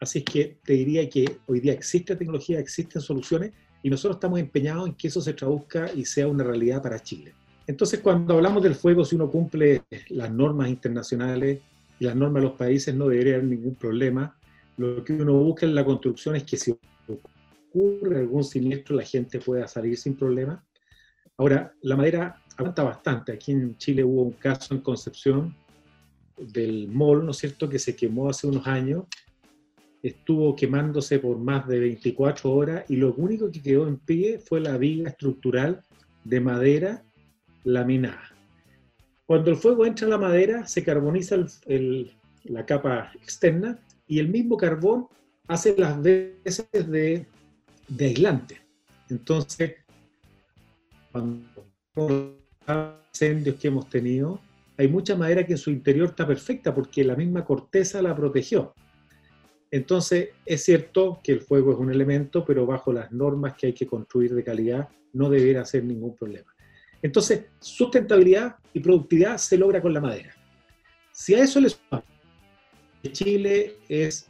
así 0.00 0.18
es 0.18 0.24
que 0.24 0.58
te 0.64 0.72
diría 0.74 1.08
que 1.08 1.38
hoy 1.46 1.60
día 1.60 1.72
existe 1.72 2.16
tecnología, 2.16 2.58
existen 2.58 3.00
soluciones, 3.00 3.52
y 3.82 3.90
nosotros 3.90 4.16
estamos 4.16 4.40
empeñados 4.40 4.88
en 4.88 4.94
que 4.94 5.08
eso 5.08 5.20
se 5.20 5.34
traduzca 5.34 5.90
y 5.94 6.04
sea 6.04 6.26
una 6.26 6.44
realidad 6.44 6.82
para 6.82 7.00
Chile. 7.00 7.32
Entonces, 7.66 8.00
cuando 8.00 8.34
hablamos 8.34 8.62
del 8.62 8.74
fuego, 8.74 9.04
si 9.04 9.16
uno 9.16 9.30
cumple 9.30 9.82
las 10.08 10.30
normas 10.30 10.68
internacionales 10.68 11.60
y 11.98 12.04
las 12.04 12.16
normas 12.16 12.42
de 12.42 12.48
los 12.48 12.58
países, 12.58 12.94
no 12.94 13.08
debería 13.08 13.34
haber 13.34 13.46
ningún 13.46 13.74
problema. 13.74 14.36
Lo 14.76 15.04
que 15.04 15.12
uno 15.12 15.34
busca 15.34 15.66
en 15.66 15.74
la 15.74 15.84
construcción 15.84 16.36
es 16.36 16.44
que 16.44 16.56
si 16.56 16.74
ocurre 17.06 18.18
algún 18.18 18.44
siniestro, 18.44 18.96
la 18.96 19.04
gente 19.04 19.38
pueda 19.38 19.68
salir 19.68 19.96
sin 19.96 20.16
problema. 20.16 20.64
Ahora, 21.36 21.72
la 21.82 21.96
madera 21.96 22.42
aguanta 22.56 22.82
bastante. 22.82 23.32
Aquí 23.32 23.52
en 23.52 23.76
Chile 23.78 24.02
hubo 24.02 24.22
un 24.22 24.32
caso 24.32 24.74
en 24.74 24.80
Concepción 24.80 25.56
del 26.36 26.88
mall, 26.88 27.24
¿no 27.24 27.30
es 27.30 27.38
cierto?, 27.38 27.68
que 27.68 27.78
se 27.78 27.94
quemó 27.94 28.28
hace 28.28 28.46
unos 28.46 28.66
años 28.66 29.04
estuvo 30.02 30.56
quemándose 30.56 31.18
por 31.20 31.38
más 31.38 31.66
de 31.68 31.78
24 31.78 32.50
horas 32.50 32.84
y 32.88 32.96
lo 32.96 33.14
único 33.14 33.50
que 33.50 33.62
quedó 33.62 33.86
en 33.86 33.98
pie 33.98 34.38
fue 34.38 34.60
la 34.60 34.76
viga 34.76 35.08
estructural 35.08 35.82
de 36.24 36.40
madera 36.40 37.04
laminada. 37.64 38.32
Cuando 39.26 39.50
el 39.50 39.56
fuego 39.56 39.86
entra 39.86 40.06
en 40.06 40.10
la 40.10 40.18
madera, 40.18 40.66
se 40.66 40.84
carboniza 40.84 41.36
la 42.44 42.66
capa 42.66 43.12
externa 43.14 43.78
y 44.06 44.18
el 44.18 44.28
mismo 44.28 44.56
carbón 44.56 45.08
hace 45.48 45.74
las 45.76 46.00
veces 46.02 46.68
de, 46.72 47.26
de 47.88 48.04
aislante. 48.04 48.60
Entonces, 49.08 49.76
cuando 51.10 52.36
incendios 53.12 53.56
que 53.56 53.68
hemos 53.68 53.88
tenido, 53.88 54.40
hay 54.76 54.88
mucha 54.88 55.14
madera 55.14 55.44
que 55.46 55.52
en 55.52 55.58
su 55.58 55.70
interior 55.70 56.08
está 56.08 56.26
perfecta 56.26 56.74
porque 56.74 57.04
la 57.04 57.14
misma 57.14 57.44
corteza 57.44 58.02
la 58.02 58.16
protegió. 58.16 58.74
Entonces, 59.70 60.30
es 60.44 60.64
cierto 60.64 61.20
que 61.22 61.32
el 61.32 61.40
fuego 61.40 61.72
es 61.72 61.78
un 61.78 61.90
elemento, 61.90 62.44
pero 62.44 62.66
bajo 62.66 62.92
las 62.92 63.10
normas 63.12 63.54
que 63.54 63.68
hay 63.68 63.72
que 63.72 63.86
construir 63.86 64.34
de 64.34 64.44
calidad 64.44 64.88
no 65.14 65.30
debería 65.30 65.64
ser 65.64 65.84
ningún 65.84 66.14
problema. 66.14 66.51
Entonces, 67.02 67.46
sustentabilidad 67.60 68.56
y 68.72 68.80
productividad 68.80 69.36
se 69.36 69.58
logra 69.58 69.82
con 69.82 69.92
la 69.92 70.00
madera. 70.00 70.34
Si 71.10 71.34
a 71.34 71.42
eso 71.42 71.60
le 71.60 71.68
sumamos 71.68 72.06
que 73.02 73.12
Chile 73.12 73.76
es 73.88 74.28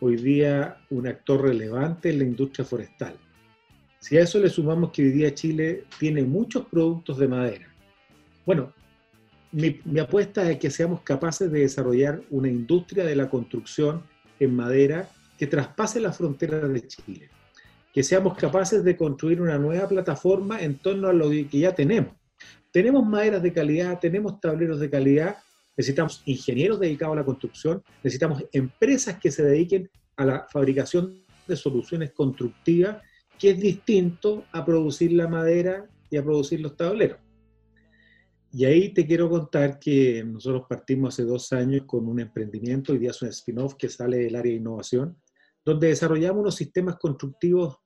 hoy 0.00 0.16
día 0.16 0.78
un 0.90 1.06
actor 1.06 1.42
relevante 1.42 2.10
en 2.10 2.18
la 2.18 2.24
industria 2.24 2.64
forestal, 2.64 3.16
si 4.00 4.16
a 4.16 4.22
eso 4.22 4.38
le 4.38 4.48
sumamos 4.48 4.90
que 4.90 5.02
hoy 5.02 5.10
día 5.10 5.34
Chile 5.34 5.84
tiene 5.98 6.22
muchos 6.22 6.66
productos 6.66 7.18
de 7.18 7.28
madera, 7.28 7.68
bueno, 8.44 8.72
mi, 9.52 9.80
apuesta 9.98 10.50
es 10.50 10.58
que 10.58 10.70
seamos 10.70 11.00
capaces 11.02 11.50
de 11.50 11.60
desarrollar 11.60 12.20
una 12.30 12.48
industria 12.48 13.04
de 13.04 13.16
la 13.16 13.30
construcción 13.30 14.02
en 14.38 14.54
madera 14.54 15.08
que 15.38 15.46
traspase 15.46 16.00
las 16.00 16.16
fronteras 16.16 16.70
de 16.72 16.86
Chile, 16.86 17.30
que 17.98 18.04
seamos 18.04 18.36
capaces 18.36 18.84
de 18.84 18.96
construir 18.96 19.42
una 19.42 19.58
nueva 19.58 19.88
plataforma 19.88 20.62
en 20.62 20.78
torno 20.78 21.08
a 21.08 21.12
lo 21.12 21.28
que 21.30 21.58
ya 21.58 21.74
tenemos. 21.74 22.14
Tenemos 22.70 23.04
maderas 23.04 23.42
de 23.42 23.52
calidad, 23.52 23.98
tenemos 23.98 24.38
tableros 24.38 24.78
de 24.78 24.88
calidad, 24.88 25.38
necesitamos 25.76 26.22
ingenieros 26.24 26.78
dedicados 26.78 27.14
a 27.14 27.18
la 27.18 27.24
construcción, 27.24 27.82
necesitamos 28.04 28.44
empresas 28.52 29.18
que 29.18 29.32
se 29.32 29.42
dediquen 29.42 29.90
a 30.16 30.24
la 30.24 30.46
fabricación 30.48 31.24
de 31.48 31.56
soluciones 31.56 32.12
constructivas, 32.12 33.02
que 33.36 33.50
es 33.50 33.58
distinto 33.58 34.44
a 34.52 34.64
producir 34.64 35.12
la 35.12 35.26
madera 35.26 35.84
y 36.08 36.18
a 36.18 36.22
producir 36.22 36.60
los 36.60 36.76
tableros. 36.76 37.18
Y 38.52 38.64
ahí 38.64 38.94
te 38.94 39.08
quiero 39.08 39.28
contar 39.28 39.80
que 39.80 40.22
nosotros 40.22 40.66
partimos 40.68 41.14
hace 41.14 41.24
dos 41.24 41.52
años 41.52 41.82
con 41.84 42.06
un 42.06 42.20
emprendimiento, 42.20 42.92
hoy 42.92 43.00
día 43.00 43.10
es 43.10 43.20
un 43.22 43.28
spin-off 43.30 43.74
que 43.74 43.88
sale 43.88 44.18
del 44.18 44.36
área 44.36 44.52
de 44.52 44.58
innovación, 44.58 45.20
donde 45.64 45.88
desarrollamos 45.88 46.42
unos 46.42 46.54
sistemas 46.54 46.96
constructivos 46.96 47.78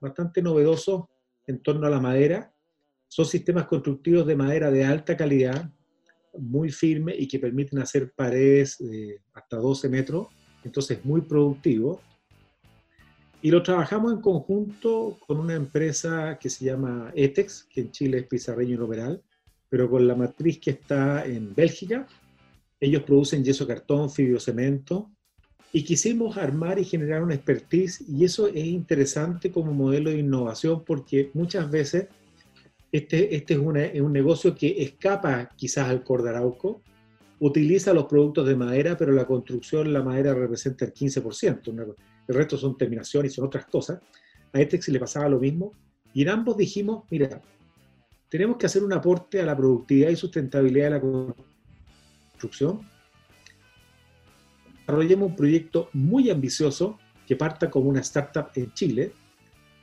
bastante 0.00 0.42
novedosos 0.42 1.04
en 1.46 1.60
torno 1.62 1.86
a 1.86 1.90
la 1.90 2.00
madera. 2.00 2.52
Son 3.08 3.24
sistemas 3.24 3.66
constructivos 3.66 4.26
de 4.26 4.36
madera 4.36 4.70
de 4.70 4.84
alta 4.84 5.16
calidad, 5.16 5.70
muy 6.38 6.70
firme 6.70 7.14
y 7.16 7.26
que 7.26 7.38
permiten 7.38 7.78
hacer 7.78 8.12
paredes 8.12 8.78
de 8.78 9.20
hasta 9.32 9.56
12 9.56 9.88
metros, 9.88 10.28
entonces 10.62 11.04
muy 11.04 11.22
productivo. 11.22 12.00
Y 13.40 13.50
lo 13.50 13.62
trabajamos 13.62 14.12
en 14.12 14.20
conjunto 14.20 15.16
con 15.26 15.38
una 15.38 15.54
empresa 15.54 16.38
que 16.40 16.50
se 16.50 16.64
llama 16.64 17.12
ETEX, 17.14 17.68
que 17.72 17.82
en 17.82 17.92
Chile 17.92 18.18
es 18.18 18.26
Pizarreño 18.26 18.76
y 18.76 18.80
Operal, 18.80 19.22
pero 19.68 19.88
con 19.88 20.06
la 20.06 20.16
matriz 20.16 20.58
que 20.58 20.70
está 20.70 21.24
en 21.24 21.54
Bélgica. 21.54 22.06
Ellos 22.80 23.02
producen 23.02 23.44
yeso 23.44 23.66
cartón, 23.66 24.10
fibrocemento, 24.10 25.10
y 25.72 25.84
quisimos 25.84 26.36
armar 26.36 26.78
y 26.78 26.84
generar 26.84 27.22
una 27.22 27.34
expertise, 27.34 28.04
y 28.08 28.24
eso 28.24 28.48
es 28.48 28.64
interesante 28.64 29.50
como 29.50 29.72
modelo 29.72 30.10
de 30.10 30.18
innovación 30.18 30.82
porque 30.84 31.30
muchas 31.34 31.70
veces 31.70 32.08
este, 32.90 33.34
este 33.36 33.54
es, 33.54 33.60
un 33.60 34.12
negocio 34.12 34.54
que 34.54 34.82
escapa 34.82 35.50
quizás 35.56 35.88
al 35.88 36.02
Cordarauco, 36.02 36.82
utiliza 37.40 37.92
los 37.92 38.06
productos 38.06 38.46
de 38.48 38.56
madera, 38.56 38.96
pero 38.96 39.12
la 39.12 39.26
construcción, 39.26 39.92
la 39.92 40.02
madera 40.02 40.34
representa 40.34 40.86
el 40.86 40.94
15%, 40.94 41.94
el 42.28 42.34
resto 42.34 42.56
son 42.56 42.76
terminaciones 42.76 43.32
y 43.32 43.34
son 43.34 43.46
otras 43.46 43.66
cosas. 43.66 44.00
A 44.52 44.60
este 44.60 44.80
se 44.80 44.90
le 44.90 44.98
pasaba 44.98 45.28
lo 45.28 45.38
mismo, 45.38 45.72
y 46.14 46.22
en 46.22 46.30
ambos 46.30 46.56
dijimos, 46.56 47.04
mira, 47.10 47.42
tenemos 48.28 48.56
que 48.56 48.66
hacer 48.66 48.82
un 48.82 48.92
aporte 48.92 49.40
a 49.40 49.44
la 49.44 49.56
productividad 49.56 50.10
y 50.10 50.16
sustentabilidad 50.16 50.86
de 50.86 50.90
la 50.90 51.00
construcción. 52.32 52.80
Desarrollemos 54.88 55.28
un 55.28 55.36
proyecto 55.36 55.90
muy 55.92 56.30
ambicioso 56.30 56.98
que 57.26 57.36
parta 57.36 57.68
como 57.68 57.90
una 57.90 58.00
startup 58.00 58.46
en 58.54 58.72
Chile. 58.72 59.12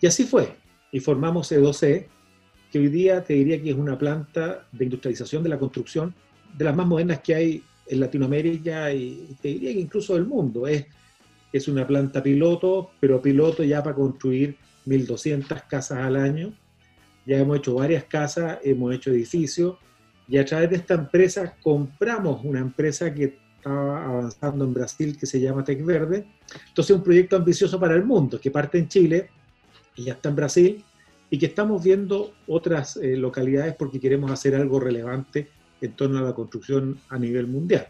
Y 0.02 0.08
así 0.08 0.24
fue. 0.24 0.56
Y 0.92 1.00
formamos 1.00 1.52
E2C, 1.52 2.08
que 2.72 2.80
hoy 2.80 2.88
día 2.88 3.24
te 3.24 3.36
diría 3.36 3.62
que 3.62 3.70
es 3.70 3.76
una 3.76 4.00
planta 4.00 4.68
de 4.72 4.86
industrialización 4.86 5.44
de 5.44 5.50
la 5.50 5.60
construcción 5.60 6.16
de 6.58 6.66
las 6.66 6.76
más 6.76 6.88
modernas 6.88 7.20
que 7.20 7.36
hay 7.36 7.64
en 7.86 8.00
Latinoamérica 8.00 8.92
y 8.92 9.38
te 9.40 9.50
diría 9.50 9.74
que 9.74 9.82
incluso 9.82 10.16
del 10.16 10.26
mundo. 10.26 10.66
Es, 10.66 10.88
es 11.54 11.68
una 11.68 11.86
planta 11.86 12.24
piloto, 12.24 12.90
pero 13.00 13.22
piloto 13.22 13.64
ya 13.64 13.84
para 13.84 13.96
construir 13.96 14.58
1.200 14.88 15.68
casas 15.68 16.00
al 16.00 16.16
año 16.16 16.52
ya 17.28 17.38
hemos 17.38 17.58
hecho 17.58 17.76
varias 17.76 18.06
casas, 18.06 18.60
hemos 18.64 18.94
hecho 18.94 19.12
edificios, 19.12 19.78
y 20.28 20.38
a 20.38 20.46
través 20.46 20.70
de 20.70 20.76
esta 20.78 20.96
empresa 20.96 21.56
compramos 21.62 22.44
una 22.44 22.60
empresa 22.60 23.14
que 23.14 23.38
estaba 23.66 24.06
avanzando 24.06 24.64
en 24.64 24.74
Brasil 24.76 25.18
que 25.18 25.26
se 25.26 25.40
llama 25.40 25.64
Tech 25.64 25.84
Verde. 25.84 26.28
Entonces, 26.68 26.96
un 26.96 27.02
proyecto 27.02 27.36
ambicioso 27.36 27.80
para 27.80 27.96
el 27.96 28.06
mundo 28.06 28.40
que 28.40 28.52
parte 28.52 28.78
en 28.78 28.88
Chile 28.88 29.30
y 29.96 30.04
ya 30.04 30.14
está 30.14 30.30
en 30.30 30.36
Brasil 30.36 30.86
y 31.32 31.40
que 31.40 31.48
estamos 31.48 31.84
viendo 31.84 32.34
otras 32.46 32.98
eh, 32.98 33.18
localidades 33.18 33.74
porque 33.76 34.00
queremos 34.00 34.30
hacer 34.30 34.54
algo 34.54 34.80
relevante 34.80 35.50
en 35.82 35.94
torno 35.94 36.20
a 36.20 36.22
la 36.22 36.34
construcción 36.34 37.00
a 37.10 37.18
nivel 37.18 37.48
mundial. 37.48 37.88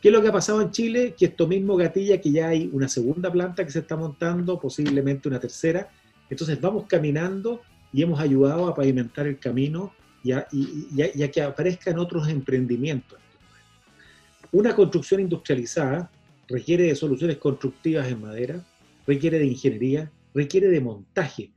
¿Qué 0.00 0.08
es 0.08 0.14
lo 0.14 0.22
que 0.22 0.28
ha 0.28 0.32
pasado 0.32 0.62
en 0.62 0.70
Chile? 0.70 1.14
Que 1.18 1.26
esto 1.26 1.48
mismo 1.48 1.76
gatilla 1.76 2.20
que 2.20 2.30
ya 2.30 2.48
hay 2.48 2.70
una 2.72 2.86
segunda 2.86 3.32
planta 3.32 3.64
que 3.64 3.72
se 3.72 3.80
está 3.80 3.96
montando, 3.96 4.60
posiblemente 4.60 5.28
una 5.28 5.40
tercera. 5.40 5.90
Entonces 6.30 6.60
vamos 6.60 6.84
caminando 6.86 7.62
y 7.92 8.02
hemos 8.02 8.20
ayudado 8.20 8.68
a 8.68 8.74
pavimentar 8.76 9.26
el 9.26 9.40
camino 9.40 9.92
y 10.22 10.32
a, 10.32 10.46
que 11.32 11.42
aparezcan 11.42 11.98
otros 11.98 12.28
emprendimientos. 12.28 13.18
Una 14.52 14.74
construcción 14.74 15.20
industrializada 15.20 16.10
requiere 16.48 16.84
de 16.84 16.96
soluciones 16.96 17.36
constructivas 17.36 18.08
en 18.08 18.20
madera, 18.20 18.66
requiere 19.06 19.38
de 19.38 19.46
ingeniería, 19.46 20.10
requiere 20.34 20.68
de 20.68 20.80
montaje. 20.80 21.52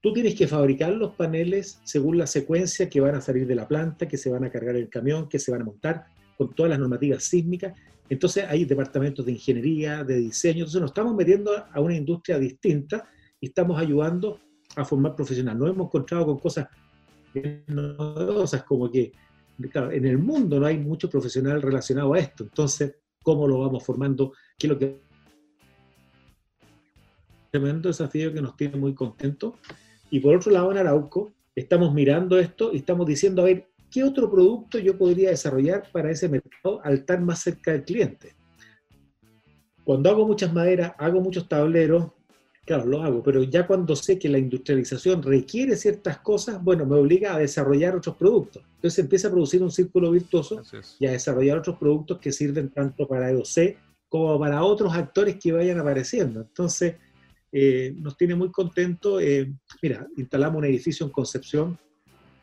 Tú 0.00 0.14
tienes 0.14 0.34
que 0.34 0.48
fabricar 0.48 0.92
los 0.92 1.14
paneles 1.14 1.80
según 1.84 2.16
la 2.16 2.26
secuencia 2.26 2.88
que 2.88 3.00
van 3.00 3.14
a 3.14 3.20
salir 3.20 3.46
de 3.46 3.54
la 3.54 3.68
planta, 3.68 4.08
que 4.08 4.16
se 4.16 4.30
van 4.30 4.44
a 4.44 4.50
cargar 4.50 4.76
el 4.76 4.88
camión, 4.88 5.28
que 5.28 5.38
se 5.38 5.50
van 5.50 5.60
a 5.60 5.64
montar 5.64 6.06
con 6.38 6.54
todas 6.54 6.70
las 6.70 6.78
normativas 6.78 7.24
sísmicas. 7.24 7.78
Entonces 8.08 8.46
hay 8.48 8.64
departamentos 8.64 9.26
de 9.26 9.32
ingeniería, 9.32 10.02
de 10.02 10.16
diseño. 10.16 10.60
Entonces 10.60 10.80
nos 10.80 10.90
estamos 10.90 11.14
metiendo 11.14 11.52
a 11.70 11.80
una 11.80 11.94
industria 11.94 12.38
distinta 12.38 13.06
y 13.38 13.48
estamos 13.48 13.78
ayudando 13.78 14.40
a 14.76 14.84
formar 14.86 15.14
profesional. 15.14 15.58
Nos 15.58 15.68
hemos 15.68 15.88
encontrado 15.88 16.24
con 16.24 16.38
cosas 16.38 16.66
novedosas, 17.66 18.62
como 18.62 18.90
que 18.90 19.12
en 19.92 20.06
el 20.06 20.18
mundo 20.18 20.58
no 20.58 20.66
hay 20.66 20.78
mucho 20.78 21.08
profesional 21.08 21.60
relacionado 21.62 22.14
a 22.14 22.18
esto. 22.18 22.44
Entonces, 22.44 22.96
¿cómo 23.22 23.46
lo 23.46 23.60
vamos 23.60 23.84
formando? 23.84 24.32
¿Qué 24.58 24.66
es 24.66 24.72
lo 24.72 24.78
que 24.78 25.00
tremendo 27.50 27.88
desafío 27.88 28.32
que 28.32 28.40
nos 28.40 28.56
tiene 28.56 28.76
muy 28.76 28.94
contentos. 28.94 29.54
Y 30.10 30.20
por 30.20 30.36
otro 30.36 30.52
lado, 30.52 30.70
en 30.70 30.78
Arauco, 30.78 31.32
estamos 31.54 31.92
mirando 31.92 32.38
esto 32.38 32.72
y 32.72 32.78
estamos 32.78 33.06
diciendo, 33.06 33.42
a 33.42 33.46
ver, 33.46 33.68
¿qué 33.90 34.04
otro 34.04 34.30
producto 34.30 34.78
yo 34.78 34.96
podría 34.96 35.30
desarrollar 35.30 35.90
para 35.92 36.10
ese 36.10 36.28
mercado 36.28 36.80
al 36.82 36.94
estar 36.94 37.20
más 37.20 37.40
cerca 37.40 37.72
del 37.72 37.84
cliente? 37.84 38.34
Cuando 39.84 40.10
hago 40.10 40.26
muchas 40.26 40.52
maderas, 40.52 40.94
hago 40.98 41.20
muchos 41.20 41.48
tableros, 41.48 42.12
Claro, 42.64 42.84
lo 42.86 43.02
hago, 43.02 43.22
pero 43.22 43.42
ya 43.42 43.66
cuando 43.66 43.96
sé 43.96 44.18
que 44.18 44.28
la 44.28 44.38
industrialización 44.38 45.22
requiere 45.22 45.76
ciertas 45.76 46.18
cosas, 46.18 46.62
bueno, 46.62 46.86
me 46.86 46.96
obliga 46.96 47.34
a 47.34 47.38
desarrollar 47.38 47.96
otros 47.96 48.16
productos. 48.16 48.62
Entonces 48.76 48.98
empieza 49.00 49.28
a 49.28 49.30
producir 49.30 49.62
un 49.62 49.70
círculo 49.70 50.10
virtuoso 50.10 50.62
y 50.98 51.06
a 51.06 51.12
desarrollar 51.12 51.58
otros 51.58 51.78
productos 51.78 52.18
que 52.18 52.32
sirven 52.32 52.70
tanto 52.70 53.08
para 53.08 53.30
EOC 53.30 53.76
como 54.08 54.38
para 54.38 54.62
otros 54.62 54.92
actores 54.94 55.36
que 55.36 55.52
vayan 55.52 55.78
apareciendo. 55.78 56.40
Entonces, 56.40 56.96
eh, 57.52 57.92
nos 57.96 58.16
tiene 58.16 58.34
muy 58.34 58.50
contentos. 58.50 59.22
Eh, 59.22 59.52
mira, 59.82 60.06
instalamos 60.16 60.58
un 60.58 60.64
edificio 60.66 61.06
en 61.06 61.12
Concepción, 61.12 61.78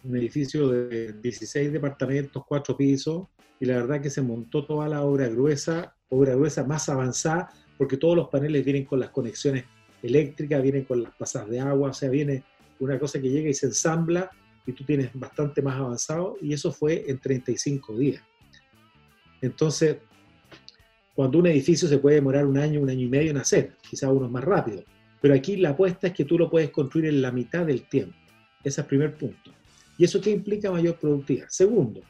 un 0.03 0.17
edificio 0.17 0.69
de 0.69 1.13
16 1.13 1.71
departamentos, 1.71 2.43
4 2.47 2.75
pisos, 2.75 3.27
y 3.59 3.65
la 3.65 3.75
verdad 3.75 4.01
que 4.01 4.09
se 4.09 4.21
montó 4.21 4.65
toda 4.65 4.87
la 4.87 5.03
obra 5.03 5.27
gruesa, 5.27 5.95
obra 6.09 6.35
gruesa 6.35 6.63
más 6.63 6.89
avanzada, 6.89 7.49
porque 7.77 7.97
todos 7.97 8.15
los 8.15 8.29
paneles 8.29 8.63
vienen 8.63 8.85
con 8.85 8.99
las 8.99 9.09
conexiones 9.09 9.65
eléctrica, 10.01 10.59
vienen 10.59 10.85
con 10.85 11.03
las 11.03 11.13
pasas 11.15 11.49
de 11.49 11.59
agua, 11.59 11.89
o 11.89 11.93
sea, 11.93 12.09
viene 12.09 12.43
una 12.79 12.99
cosa 12.99 13.19
que 13.19 13.29
llega 13.29 13.49
y 13.49 13.53
se 13.53 13.67
ensambla 13.67 14.29
y 14.65 14.73
tú 14.73 14.83
tienes 14.83 15.09
bastante 15.13 15.61
más 15.61 15.75
avanzado 15.75 16.37
y 16.41 16.53
eso 16.53 16.71
fue 16.71 17.05
en 17.07 17.19
35 17.19 17.97
días. 17.97 18.21
Entonces, 19.41 19.97
cuando 21.15 21.39
un 21.39 21.47
edificio 21.47 21.87
se 21.87 21.97
puede 21.97 22.17
demorar 22.17 22.45
un 22.45 22.57
año, 22.57 22.81
un 22.81 22.89
año 22.89 23.05
y 23.05 23.09
medio 23.09 23.31
en 23.31 23.37
hacer, 23.37 23.75
quizás 23.89 24.09
uno 24.11 24.29
más 24.29 24.43
rápido, 24.43 24.83
pero 25.21 25.33
aquí 25.33 25.57
la 25.57 25.69
apuesta 25.69 26.07
es 26.07 26.13
que 26.13 26.25
tú 26.25 26.37
lo 26.37 26.49
puedes 26.49 26.69
construir 26.69 27.07
en 27.07 27.21
la 27.21 27.31
mitad 27.31 27.65
del 27.65 27.83
tiempo. 27.83 28.15
Ese 28.59 28.69
es 28.69 28.77
el 28.79 28.85
primer 28.85 29.15
punto. 29.15 29.51
¿Y 29.97 30.03
eso 30.03 30.21
qué 30.21 30.29
implica 30.29 30.71
mayor 30.71 30.95
productividad? 30.99 31.47
Segundo, 31.49 32.01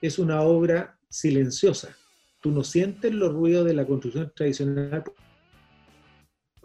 es 0.00 0.18
una 0.18 0.42
obra 0.42 0.96
silenciosa. 1.08 1.96
Tú 2.40 2.50
no 2.50 2.62
sientes 2.62 3.12
los 3.12 3.32
ruidos 3.32 3.66
de 3.66 3.74
la 3.74 3.86
construcción 3.86 4.30
tradicional 4.36 5.02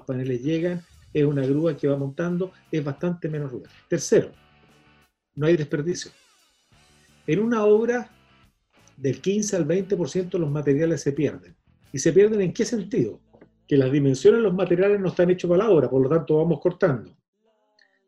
paneles 0.10 0.42
llegan, 0.42 0.82
es 1.14 1.24
una 1.24 1.46
grúa 1.46 1.78
que 1.78 1.88
va 1.88 1.96
montando, 1.96 2.52
es 2.72 2.84
bastante 2.84 3.30
menos 3.30 3.52
ruido. 3.52 3.70
Tercero, 3.88 4.32
no 5.36 5.46
hay 5.46 5.56
desperdicio. 5.56 6.12
En 7.28 7.40
una 7.40 7.64
obra, 7.64 8.10
del 8.98 9.22
15 9.22 9.56
al 9.56 9.68
20% 9.68 10.38
los 10.40 10.50
materiales 10.50 11.02
se 11.02 11.14
pierden. 11.14 11.56
¿Y 11.94 12.00
se 12.00 12.12
pierden 12.12 12.42
en 12.42 12.54
qué 12.54 12.66
sentido? 12.66 13.22
Que 13.68 13.78
las 13.78 13.92
dimensiones 13.92 14.40
de 14.40 14.44
los 14.44 14.54
materiales 14.54 15.00
no 15.00 15.10
están 15.10 15.30
hechos 15.30 15.48
para 15.48 15.64
la 15.64 15.70
obra, 15.70 15.90
por 15.90 16.02
lo 16.02 16.10
tanto 16.10 16.38
vamos 16.38 16.60
cortando. 16.60 17.16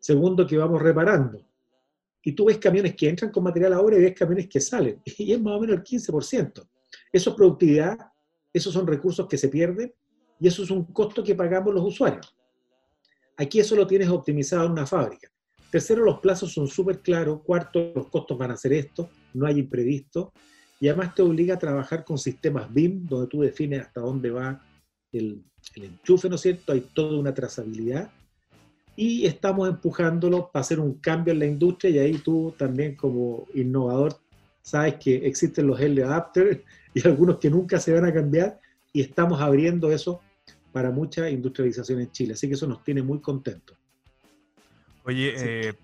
Segundo, 0.00 0.44
que 0.44 0.56
vamos 0.56 0.82
reparando. 0.82 1.46
Y 2.24 2.32
tú 2.32 2.46
ves 2.46 2.58
camiones 2.58 2.96
que 2.96 3.08
entran 3.08 3.30
con 3.30 3.44
material 3.44 3.74
a 3.74 3.80
obra 3.80 3.96
y 3.96 4.02
ves 4.02 4.14
camiones 4.14 4.48
que 4.48 4.60
salen. 4.60 5.00
Y 5.18 5.32
es 5.32 5.40
más 5.40 5.54
o 5.54 5.60
menos 5.60 5.76
el 5.76 5.84
15%. 5.84 6.68
Eso 7.12 7.30
es 7.30 7.36
productividad, 7.36 7.96
esos 8.52 8.72
son 8.72 8.88
recursos 8.88 9.28
que 9.28 9.38
se 9.38 9.48
pierden 9.48 9.94
y 10.42 10.48
eso 10.48 10.64
es 10.64 10.72
un 10.72 10.86
costo 10.86 11.22
que 11.22 11.36
pagamos 11.36 11.72
los 11.72 11.84
usuarios. 11.84 12.34
Aquí 13.36 13.60
eso 13.60 13.76
lo 13.76 13.86
tienes 13.86 14.08
optimizado 14.08 14.66
en 14.66 14.72
una 14.72 14.86
fábrica. 14.86 15.30
Tercero, 15.70 16.02
los 16.02 16.18
plazos 16.18 16.52
son 16.52 16.66
súper 16.66 16.98
claros. 16.98 17.42
Cuarto, 17.44 17.92
los 17.94 18.08
costos 18.08 18.36
van 18.36 18.50
a 18.50 18.56
ser 18.56 18.72
estos, 18.72 19.06
no 19.34 19.46
hay 19.46 19.60
imprevisto. 19.60 20.32
Y 20.80 20.88
además 20.88 21.14
te 21.14 21.22
obliga 21.22 21.54
a 21.54 21.58
trabajar 21.60 22.04
con 22.04 22.18
sistemas 22.18 22.74
BIM, 22.74 23.06
donde 23.06 23.28
tú 23.28 23.42
defines 23.42 23.82
hasta 23.82 24.00
dónde 24.00 24.32
va 24.32 24.60
el, 25.12 25.44
el 25.76 25.84
enchufe, 25.84 26.28
¿no 26.28 26.34
es 26.34 26.40
cierto? 26.40 26.72
Hay 26.72 26.80
toda 26.92 27.20
una 27.20 27.32
trazabilidad. 27.32 28.10
Y 28.96 29.24
estamos 29.26 29.68
empujándolo 29.68 30.50
para 30.50 30.62
hacer 30.62 30.80
un 30.80 30.94
cambio 30.94 31.32
en 31.32 31.38
la 31.38 31.46
industria 31.46 31.90
y 31.92 31.98
ahí 32.00 32.18
tú 32.18 32.52
también 32.58 32.96
como 32.96 33.46
innovador 33.54 34.16
sabes 34.60 34.96
que 34.96 35.24
existen 35.24 35.68
los 35.68 35.80
L 35.80 36.02
adapters, 36.02 36.58
y 36.94 37.06
algunos 37.06 37.38
que 37.38 37.48
nunca 37.48 37.78
se 37.78 37.92
van 37.92 38.06
a 38.06 38.12
cambiar, 38.12 38.58
y 38.92 39.02
estamos 39.02 39.40
abriendo 39.40 39.92
eso 39.92 40.20
para 40.72 40.90
mucha 40.90 41.28
industrialización 41.28 42.00
en 42.00 42.10
Chile. 42.10 42.32
Así 42.34 42.48
que 42.48 42.54
eso 42.54 42.66
nos 42.66 42.82
tiene 42.82 43.02
muy 43.02 43.20
contentos. 43.20 43.76
Oye, 45.04 45.34
eh, 45.36 45.74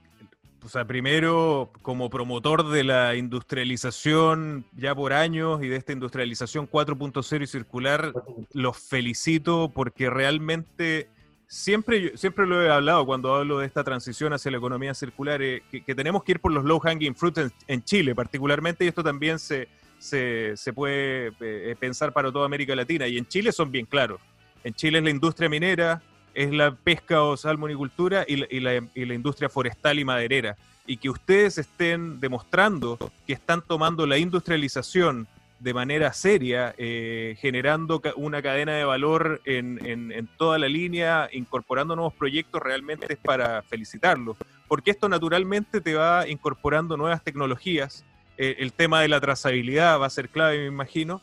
o 0.64 0.68
sea, 0.68 0.84
primero, 0.86 1.70
como 1.82 2.10
promotor 2.10 2.68
de 2.68 2.84
la 2.84 3.14
industrialización 3.14 4.64
ya 4.76 4.94
por 4.94 5.12
años 5.12 5.62
y 5.62 5.68
de 5.68 5.76
esta 5.76 5.92
industrialización 5.92 6.68
4.0 6.68 7.42
y 7.42 7.46
circular, 7.46 8.12
los 8.52 8.76
felicito 8.76 9.72
porque 9.74 10.10
realmente 10.10 11.08
siempre, 11.46 12.16
siempre 12.16 12.46
lo 12.46 12.62
he 12.62 12.70
hablado 12.70 13.06
cuando 13.06 13.34
hablo 13.34 13.58
de 13.58 13.66
esta 13.66 13.82
transición 13.82 14.32
hacia 14.32 14.50
la 14.50 14.58
economía 14.58 14.94
circular, 14.94 15.40
eh, 15.42 15.62
que, 15.70 15.94
tenemos 15.94 16.22
que 16.22 16.32
ir 16.32 16.40
por 16.40 16.52
los 16.52 16.64
low 16.64 16.78
hanging 16.78 17.14
fruits 17.14 17.50
en, 17.66 17.82
Chile 17.82 18.14
particularmente, 18.14 18.84
y 18.84 18.88
esto 18.88 19.02
también 19.02 19.38
se, 19.38 19.68
se, 19.98 20.72
puede 20.74 21.32
eh, 21.40 21.74
pensar 21.78 22.12
para 22.12 22.30
toda 22.30 22.46
América 22.46 22.76
Latina, 22.76 23.08
y 23.08 23.16
en 23.16 23.26
Chile 23.26 23.52
son 23.52 23.70
bien 23.70 23.86
claros. 23.86 24.20
En 24.68 24.74
Chile 24.74 24.98
es 24.98 25.04
la 25.04 25.08
industria 25.08 25.48
minera, 25.48 26.02
es 26.34 26.52
la 26.52 26.74
pesca 26.74 27.22
o 27.22 27.38
salmonicultura 27.38 28.26
y 28.28 28.36
la, 28.36 28.74
y 28.94 29.04
la 29.06 29.14
industria 29.14 29.48
forestal 29.48 29.98
y 29.98 30.04
maderera. 30.04 30.58
Y 30.86 30.98
que 30.98 31.08
ustedes 31.08 31.56
estén 31.56 32.20
demostrando 32.20 32.98
que 33.26 33.32
están 33.32 33.62
tomando 33.62 34.06
la 34.06 34.18
industrialización 34.18 35.26
de 35.58 35.72
manera 35.72 36.12
seria, 36.12 36.74
eh, 36.76 37.38
generando 37.40 38.02
una 38.16 38.42
cadena 38.42 38.72
de 38.72 38.84
valor 38.84 39.40
en, 39.46 40.28
toda 40.36 40.58
la 40.58 40.68
línea, 40.68 41.30
incorporando 41.32 41.96
nuevos 41.96 42.12
proyectos, 42.12 42.60
realmente 42.62 43.06
es 43.08 43.18
para 43.18 43.62
felicitarlos, 43.62 44.36
porque 44.68 44.90
esto 44.90 45.08
naturalmente 45.08 45.80
te 45.80 45.94
va 45.94 46.28
incorporando 46.28 46.98
nuevas 46.98 47.24
tecnologías, 47.24 48.04
eh, 48.36 48.56
el 48.58 48.74
tema 48.74 49.00
de 49.00 49.08
la 49.08 49.18
trazabilidad 49.18 49.98
va 49.98 50.06
a 50.06 50.10
ser 50.10 50.28
clave, 50.28 50.58
me 50.58 50.66
imagino, 50.66 51.22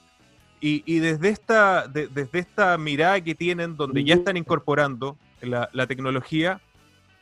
y, 0.61 0.99
desde, 0.99 1.29
esta, 1.29 1.87
desde 1.87 2.39
esta 2.39 2.77
mirada 2.77 3.21
que 3.21 3.35
tienen, 3.35 3.75
donde 3.75 4.03
ya 4.03 4.15
están 4.15 4.37
incorporando 4.37 5.17
la, 5.41 5.87
tecnología, 5.87 6.59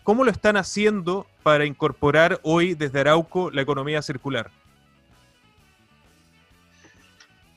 ¿cómo 0.04 0.24
lo 0.24 0.32
están 0.32 0.56
haciendo 0.56 1.28
para 1.42 1.66
incorporar 1.66 2.40
hoy 2.44 2.74
desde 2.74 3.02
Arauco 3.02 3.52
la 3.52 3.62
economía 3.62 4.02
circular? 4.02 4.50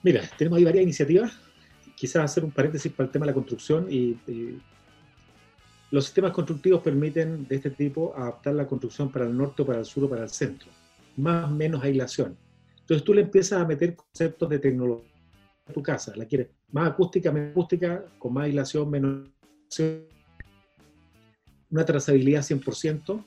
Mira, 0.03 0.23
tenemos 0.37 0.59
ahí 0.59 0.65
varias 0.65 0.83
iniciativas. 0.83 1.39
Quizás 1.95 2.25
hacer 2.25 2.45
un 2.45 2.51
paréntesis 2.51 2.93
para 2.93 3.07
el 3.07 3.13
tema 3.13 3.27
de 3.27 3.31
la 3.31 3.35
construcción 3.35 3.87
y, 3.91 4.19
los 5.93 6.05
sistemas 6.05 6.33
constructivos 6.33 6.83
permiten 6.83 7.47
de 7.47 7.55
este 7.55 7.71
tipo 7.71 8.13
adaptar 8.17 8.55
la 8.55 8.67
construcción 8.67 9.11
para 9.11 9.25
el 9.25 9.37
norte, 9.37 9.65
para 9.65 9.79
el 9.79 9.85
sur 9.85 10.03
o 10.05 10.11
para 10.11 10.25
el 10.25 10.29
centro. 10.29 10.69
Más 11.17 11.45
o 11.45 11.55
menos 11.55 11.83
aislación. 11.83 12.37
Entonces 12.81 13.05
tú 13.05 13.15
le 13.15 13.23
empiezas 13.23 13.63
a 13.63 13.65
meter 13.65 13.95
conceptos 13.95 14.49
de 14.51 14.59
tecnología 14.59 15.16
tu 15.73 15.83
casa. 15.83 16.15
La 16.17 16.27
quieres 16.27 16.49
más 16.73 16.91
acústica, 16.91 17.33
menos 17.33 17.51
acústica, 17.51 18.05
con 18.19 18.33
más 18.33 18.45
aislación, 18.45 18.91
menos 18.91 19.29
una 21.71 21.85
trazabilidad 21.85 22.43
100%. 22.43 23.25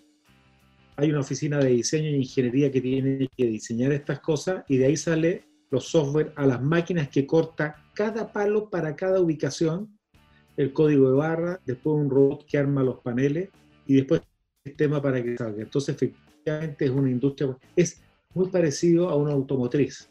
Hay 0.95 1.09
una 1.09 1.19
oficina 1.21 1.59
de 1.59 1.69
diseño 1.69 2.09
e 2.09 2.17
ingeniería 2.17 2.71
que 2.71 2.81
tiene 2.81 3.29
que 3.35 3.45
diseñar 3.45 3.91
estas 3.91 4.19
cosas 4.19 4.63
y 4.67 4.77
de 4.77 4.85
ahí 4.87 4.97
sale 4.97 5.45
los 5.71 5.87
software 5.87 6.33
a 6.35 6.45
las 6.45 6.61
máquinas 6.61 7.09
que 7.09 7.25
corta 7.25 7.83
cada 7.93 8.31
palo 8.31 8.69
para 8.69 8.95
cada 8.95 9.21
ubicación, 9.21 9.97
el 10.57 10.73
código 10.73 11.11
de 11.11 11.17
barra, 11.17 11.59
después 11.65 11.95
un 11.95 12.09
robot 12.09 12.45
que 12.45 12.57
arma 12.57 12.83
los 12.83 12.99
paneles 12.99 13.49
y 13.85 13.95
después 13.95 14.21
el 14.63 14.71
sistema 14.71 15.01
para 15.01 15.23
que 15.23 15.37
salga. 15.37 15.63
Entonces, 15.63 15.95
efectivamente 15.95 16.85
es 16.85 16.91
una 16.91 17.09
industria, 17.09 17.57
es 17.75 18.01
muy 18.33 18.49
parecido 18.49 19.09
a 19.09 19.15
una 19.15 19.31
automotriz. 19.31 20.08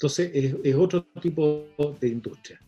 Entonces, 0.00 0.30
es, 0.64 0.74
otro 0.76 1.04
tipo 1.20 1.66
de 2.00 2.08
industria. 2.08 2.58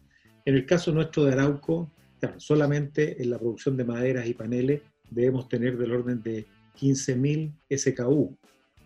En 0.44 0.54
el 0.54 0.66
caso 0.66 0.92
nuestro 0.92 1.24
de 1.24 1.32
Arauco, 1.32 1.90
solamente 2.36 3.22
en 3.22 3.30
la 3.30 3.38
producción 3.38 3.74
de 3.74 3.84
maderas 3.84 4.26
y 4.26 4.34
paneles 4.34 4.82
debemos 5.08 5.48
tener 5.48 5.78
del 5.78 5.92
orden 5.92 6.22
de 6.22 6.44
15.000 6.78 7.54
SKU. 7.74 8.36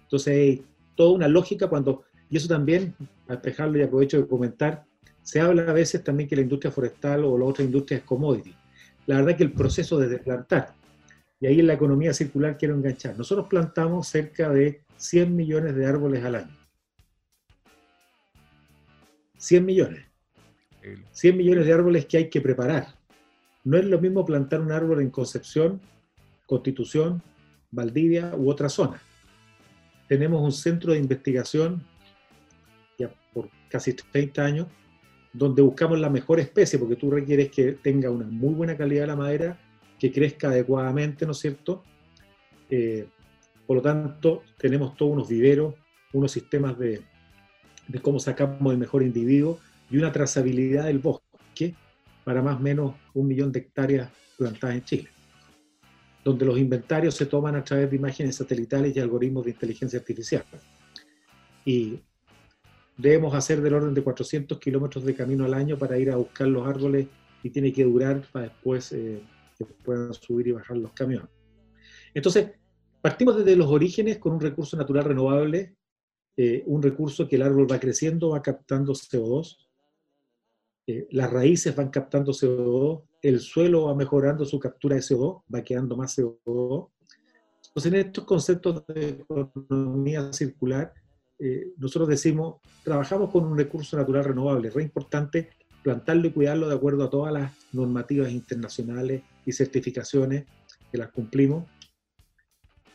Entonces, 0.00 0.60
toda 0.94 1.10
una 1.10 1.26
lógica 1.26 1.66
cuando, 1.66 2.04
y 2.30 2.36
eso 2.36 2.46
también, 2.46 2.94
al 3.26 3.42
dejarlo 3.42 3.80
y 3.80 3.82
aprovecho 3.82 4.18
de 4.18 4.28
comentar, 4.28 4.84
se 5.22 5.40
habla 5.40 5.68
a 5.68 5.72
veces 5.72 6.04
también 6.04 6.28
que 6.28 6.36
la 6.36 6.42
industria 6.42 6.70
forestal 6.70 7.24
o 7.24 7.36
la 7.36 7.46
otra 7.46 7.64
industria 7.64 7.98
es 7.98 8.04
commodity. 8.04 8.54
La 9.06 9.16
verdad 9.16 9.36
que 9.36 9.42
el 9.42 9.54
proceso 9.54 9.98
de 9.98 10.18
plantar, 10.18 10.72
y 11.40 11.48
ahí 11.48 11.58
en 11.58 11.66
la 11.66 11.74
economía 11.74 12.14
circular 12.14 12.56
quiero 12.56 12.76
enganchar, 12.76 13.18
nosotros 13.18 13.48
plantamos 13.48 14.06
cerca 14.06 14.50
de 14.50 14.82
100 14.98 15.34
millones 15.34 15.74
de 15.74 15.84
árboles 15.84 16.24
al 16.24 16.36
año. 16.36 16.65
100 19.38 19.64
millones. 19.64 20.04
100 21.12 21.36
millones 21.36 21.66
de 21.66 21.72
árboles 21.72 22.06
que 22.06 22.16
hay 22.18 22.30
que 22.30 22.40
preparar. 22.40 22.94
No 23.64 23.76
es 23.76 23.84
lo 23.84 24.00
mismo 24.00 24.24
plantar 24.24 24.60
un 24.60 24.70
árbol 24.70 25.00
en 25.00 25.10
Concepción, 25.10 25.80
Constitución, 26.46 27.22
Valdivia 27.72 28.32
u 28.36 28.48
otra 28.48 28.68
zona 28.68 29.00
tenemos 30.08 30.42
un 30.42 30.52
centro 30.52 30.92
de 30.92 30.98
investigación, 30.98 31.82
ya 32.98 33.10
por 33.32 33.48
casi 33.68 33.92
30 33.92 34.44
años, 34.44 34.66
donde 35.32 35.62
buscamos 35.62 35.98
la 35.98 36.08
mejor 36.08 36.40
especie, 36.40 36.78
porque 36.78 36.96
tú 36.96 37.10
requieres 37.10 37.50
que 37.50 37.72
tenga 37.72 38.10
una 38.10 38.26
muy 38.26 38.54
buena 38.54 38.76
calidad 38.76 39.02
de 39.02 39.06
la 39.08 39.16
madera, 39.16 39.58
que 39.98 40.12
crezca 40.12 40.48
adecuadamente, 40.48 41.26
¿no 41.26 41.32
es 41.32 41.38
cierto? 41.38 41.82
Eh, 42.70 43.06
por 43.66 43.76
lo 43.76 43.82
tanto, 43.82 44.42
tenemos 44.58 44.96
todos 44.96 45.12
unos 45.12 45.28
viveros, 45.28 45.74
unos 46.12 46.30
sistemas 46.30 46.78
de, 46.78 47.02
de 47.88 48.00
cómo 48.00 48.18
sacamos 48.18 48.72
el 48.72 48.78
mejor 48.78 49.02
individuo 49.02 49.58
y 49.90 49.98
una 49.98 50.12
trazabilidad 50.12 50.84
del 50.84 50.98
bosque 50.98 51.74
para 52.24 52.42
más 52.42 52.56
o 52.56 52.60
menos 52.60 52.94
un 53.14 53.28
millón 53.28 53.52
de 53.52 53.60
hectáreas 53.60 54.10
plantadas 54.36 54.76
en 54.76 54.84
Chile 54.84 55.08
donde 56.26 56.44
los 56.44 56.58
inventarios 56.58 57.14
se 57.14 57.26
toman 57.26 57.54
a 57.54 57.62
través 57.62 57.88
de 57.88 57.94
imágenes 57.94 58.34
satelitales 58.34 58.96
y 58.96 58.98
algoritmos 58.98 59.44
de 59.44 59.52
inteligencia 59.52 60.00
artificial. 60.00 60.44
Y 61.64 62.00
debemos 62.96 63.32
hacer 63.32 63.60
del 63.60 63.74
orden 63.74 63.94
de 63.94 64.02
400 64.02 64.58
kilómetros 64.58 65.04
de 65.04 65.14
camino 65.14 65.44
al 65.44 65.54
año 65.54 65.78
para 65.78 65.96
ir 65.98 66.10
a 66.10 66.16
buscar 66.16 66.48
los 66.48 66.66
árboles 66.66 67.06
y 67.44 67.50
tiene 67.50 67.72
que 67.72 67.84
durar 67.84 68.26
para 68.32 68.46
después 68.46 68.90
eh, 68.90 69.22
que 69.56 69.64
puedan 69.66 70.12
subir 70.14 70.48
y 70.48 70.52
bajar 70.52 70.76
los 70.78 70.92
camiones. 70.94 71.28
Entonces, 72.12 72.50
partimos 73.00 73.36
desde 73.36 73.54
los 73.54 73.68
orígenes 73.68 74.18
con 74.18 74.32
un 74.32 74.40
recurso 74.40 74.76
natural 74.76 75.04
renovable, 75.04 75.76
eh, 76.36 76.62
un 76.66 76.82
recurso 76.82 77.26
que 77.26 77.36
el 77.36 77.42
árbol 77.42 77.70
va 77.70 77.80
creciendo, 77.80 78.30
va 78.30 78.42
captando 78.42 78.92
CO2, 78.92 79.56
eh, 80.86 81.08
las 81.10 81.32
raíces 81.32 81.74
van 81.74 81.88
captando 81.88 82.32
CO2, 82.32 83.02
el 83.22 83.40
suelo 83.40 83.86
va 83.86 83.94
mejorando 83.94 84.44
su 84.44 84.58
captura 84.58 84.96
de 84.96 85.02
CO2, 85.02 85.42
va 85.52 85.64
quedando 85.64 85.96
más 85.96 86.16
CO2. 86.16 86.90
Entonces, 87.68 87.92
en 87.92 87.98
estos 87.98 88.24
conceptos 88.24 88.86
de 88.86 89.08
economía 89.08 90.32
circular, 90.32 90.92
eh, 91.38 91.72
nosotros 91.76 92.08
decimos, 92.08 92.56
trabajamos 92.84 93.30
con 93.30 93.44
un 93.44 93.58
recurso 93.58 93.96
natural 93.96 94.24
renovable, 94.24 94.70
re 94.70 94.82
importante 94.82 95.50
plantarlo 95.82 96.26
y 96.26 96.32
cuidarlo 96.32 96.68
de 96.68 96.74
acuerdo 96.74 97.04
a 97.04 97.10
todas 97.10 97.32
las 97.32 97.52
normativas 97.72 98.30
internacionales 98.30 99.22
y 99.44 99.52
certificaciones 99.52 100.44
que 100.90 100.98
las 100.98 101.10
cumplimos, 101.10 101.64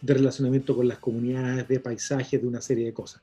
de 0.01 0.13
relacionamiento 0.13 0.75
con 0.75 0.88
las 0.88 0.97
comunidades, 0.97 1.67
de 1.67 1.80
paisajes, 1.80 2.41
de 2.41 2.47
una 2.47 2.62
serie 2.62 2.86
de 2.86 2.93
cosas. 2.93 3.21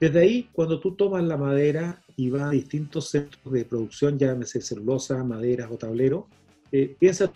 Desde 0.00 0.20
ahí, 0.20 0.48
cuando 0.52 0.78
tú 0.78 0.94
tomas 0.94 1.24
la 1.24 1.36
madera 1.36 2.00
y 2.14 2.30
vas 2.30 2.42
a 2.42 2.50
distintos 2.50 3.10
centros 3.10 3.52
de 3.52 3.64
producción, 3.64 4.16
llámese 4.16 4.60
celulosa, 4.60 5.24
maderas 5.24 5.70
o 5.72 5.76
tablero, 5.76 6.28
eh, 6.70 6.94
piensa 6.98 7.32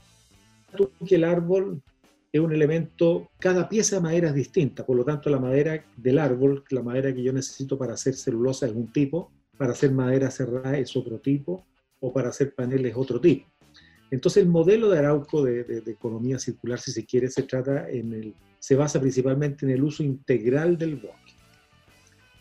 tú 0.76 0.90
que 1.04 1.16
el 1.16 1.24
árbol 1.24 1.82
es 2.30 2.40
un 2.40 2.52
elemento, 2.52 3.30
cada 3.40 3.68
pieza 3.68 3.96
de 3.96 4.02
madera 4.02 4.28
es 4.28 4.34
distinta, 4.34 4.86
por 4.86 4.96
lo 4.96 5.04
tanto 5.04 5.28
la 5.28 5.40
madera 5.40 5.84
del 5.96 6.18
árbol, 6.18 6.64
la 6.70 6.82
madera 6.82 7.12
que 7.12 7.22
yo 7.22 7.32
necesito 7.32 7.76
para 7.76 7.94
hacer 7.94 8.14
celulosa 8.14 8.66
es 8.66 8.72
un 8.72 8.92
tipo, 8.92 9.30
para 9.56 9.72
hacer 9.72 9.90
madera 9.90 10.30
cerrada 10.30 10.78
es 10.78 10.96
otro 10.96 11.18
tipo, 11.18 11.66
o 12.00 12.12
para 12.12 12.28
hacer 12.28 12.54
paneles 12.54 12.92
es 12.92 12.96
otro 12.96 13.20
tipo. 13.20 13.46
Entonces 14.10 14.42
el 14.42 14.48
modelo 14.48 14.88
de 14.88 14.98
Arauco 14.98 15.42
de, 15.42 15.64
de, 15.64 15.90
economía 15.90 16.38
circular, 16.38 16.78
si 16.78 16.92
se 16.92 17.04
quiere, 17.04 17.28
se 17.28 17.42
trata 17.42 17.88
en 17.90 18.12
el, 18.12 18.34
se 18.58 18.76
basa 18.76 19.00
principalmente 19.00 19.66
en 19.66 19.72
el 19.72 19.82
uso 19.82 20.02
integral 20.02 20.78
del 20.78 20.96
bosque 20.96 21.21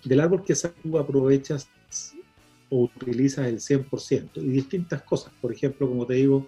del 0.04 0.20
árbol 0.20 0.44
que 0.44 0.56
tú 0.84 0.98
aprovechas 0.98 1.70
o 2.70 2.84
utilizas 2.84 3.48
el 3.48 3.60
100% 3.60 4.30
y 4.36 4.48
distintas 4.48 5.02
cosas. 5.04 5.34
Por 5.42 5.52
ejemplo, 5.52 5.88
como 5.88 6.06
te 6.06 6.16
digo, 6.16 6.48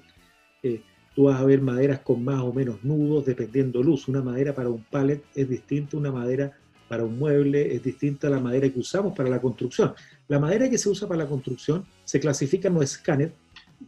eh, 0.63 0.81
tú 1.13 1.23
vas 1.23 1.39
a 1.39 1.45
ver 1.45 1.61
maderas 1.61 1.99
con 1.99 2.23
más 2.23 2.41
o 2.41 2.53
menos 2.53 2.83
nudos 2.83 3.25
dependiendo 3.25 3.83
luz. 3.83 4.07
Una 4.07 4.21
madera 4.21 4.55
para 4.55 4.69
un 4.69 4.83
pallet 4.83 5.23
es 5.35 5.49
distinta 5.49 5.97
una 5.97 6.11
madera 6.11 6.53
para 6.87 7.03
un 7.03 7.17
mueble, 7.17 7.75
es 7.75 7.83
distinta 7.83 8.27
a 8.27 8.31
la 8.31 8.39
madera 8.39 8.69
que 8.69 8.79
usamos 8.79 9.15
para 9.15 9.29
la 9.29 9.41
construcción. 9.41 9.93
La 10.27 10.39
madera 10.39 10.69
que 10.69 10.77
se 10.77 10.89
usa 10.89 11.07
para 11.07 11.23
la 11.23 11.29
construcción 11.29 11.85
se 12.05 12.19
clasifica 12.19 12.67
en 12.67 12.75
los 12.75 12.83
escáneres 12.83 13.33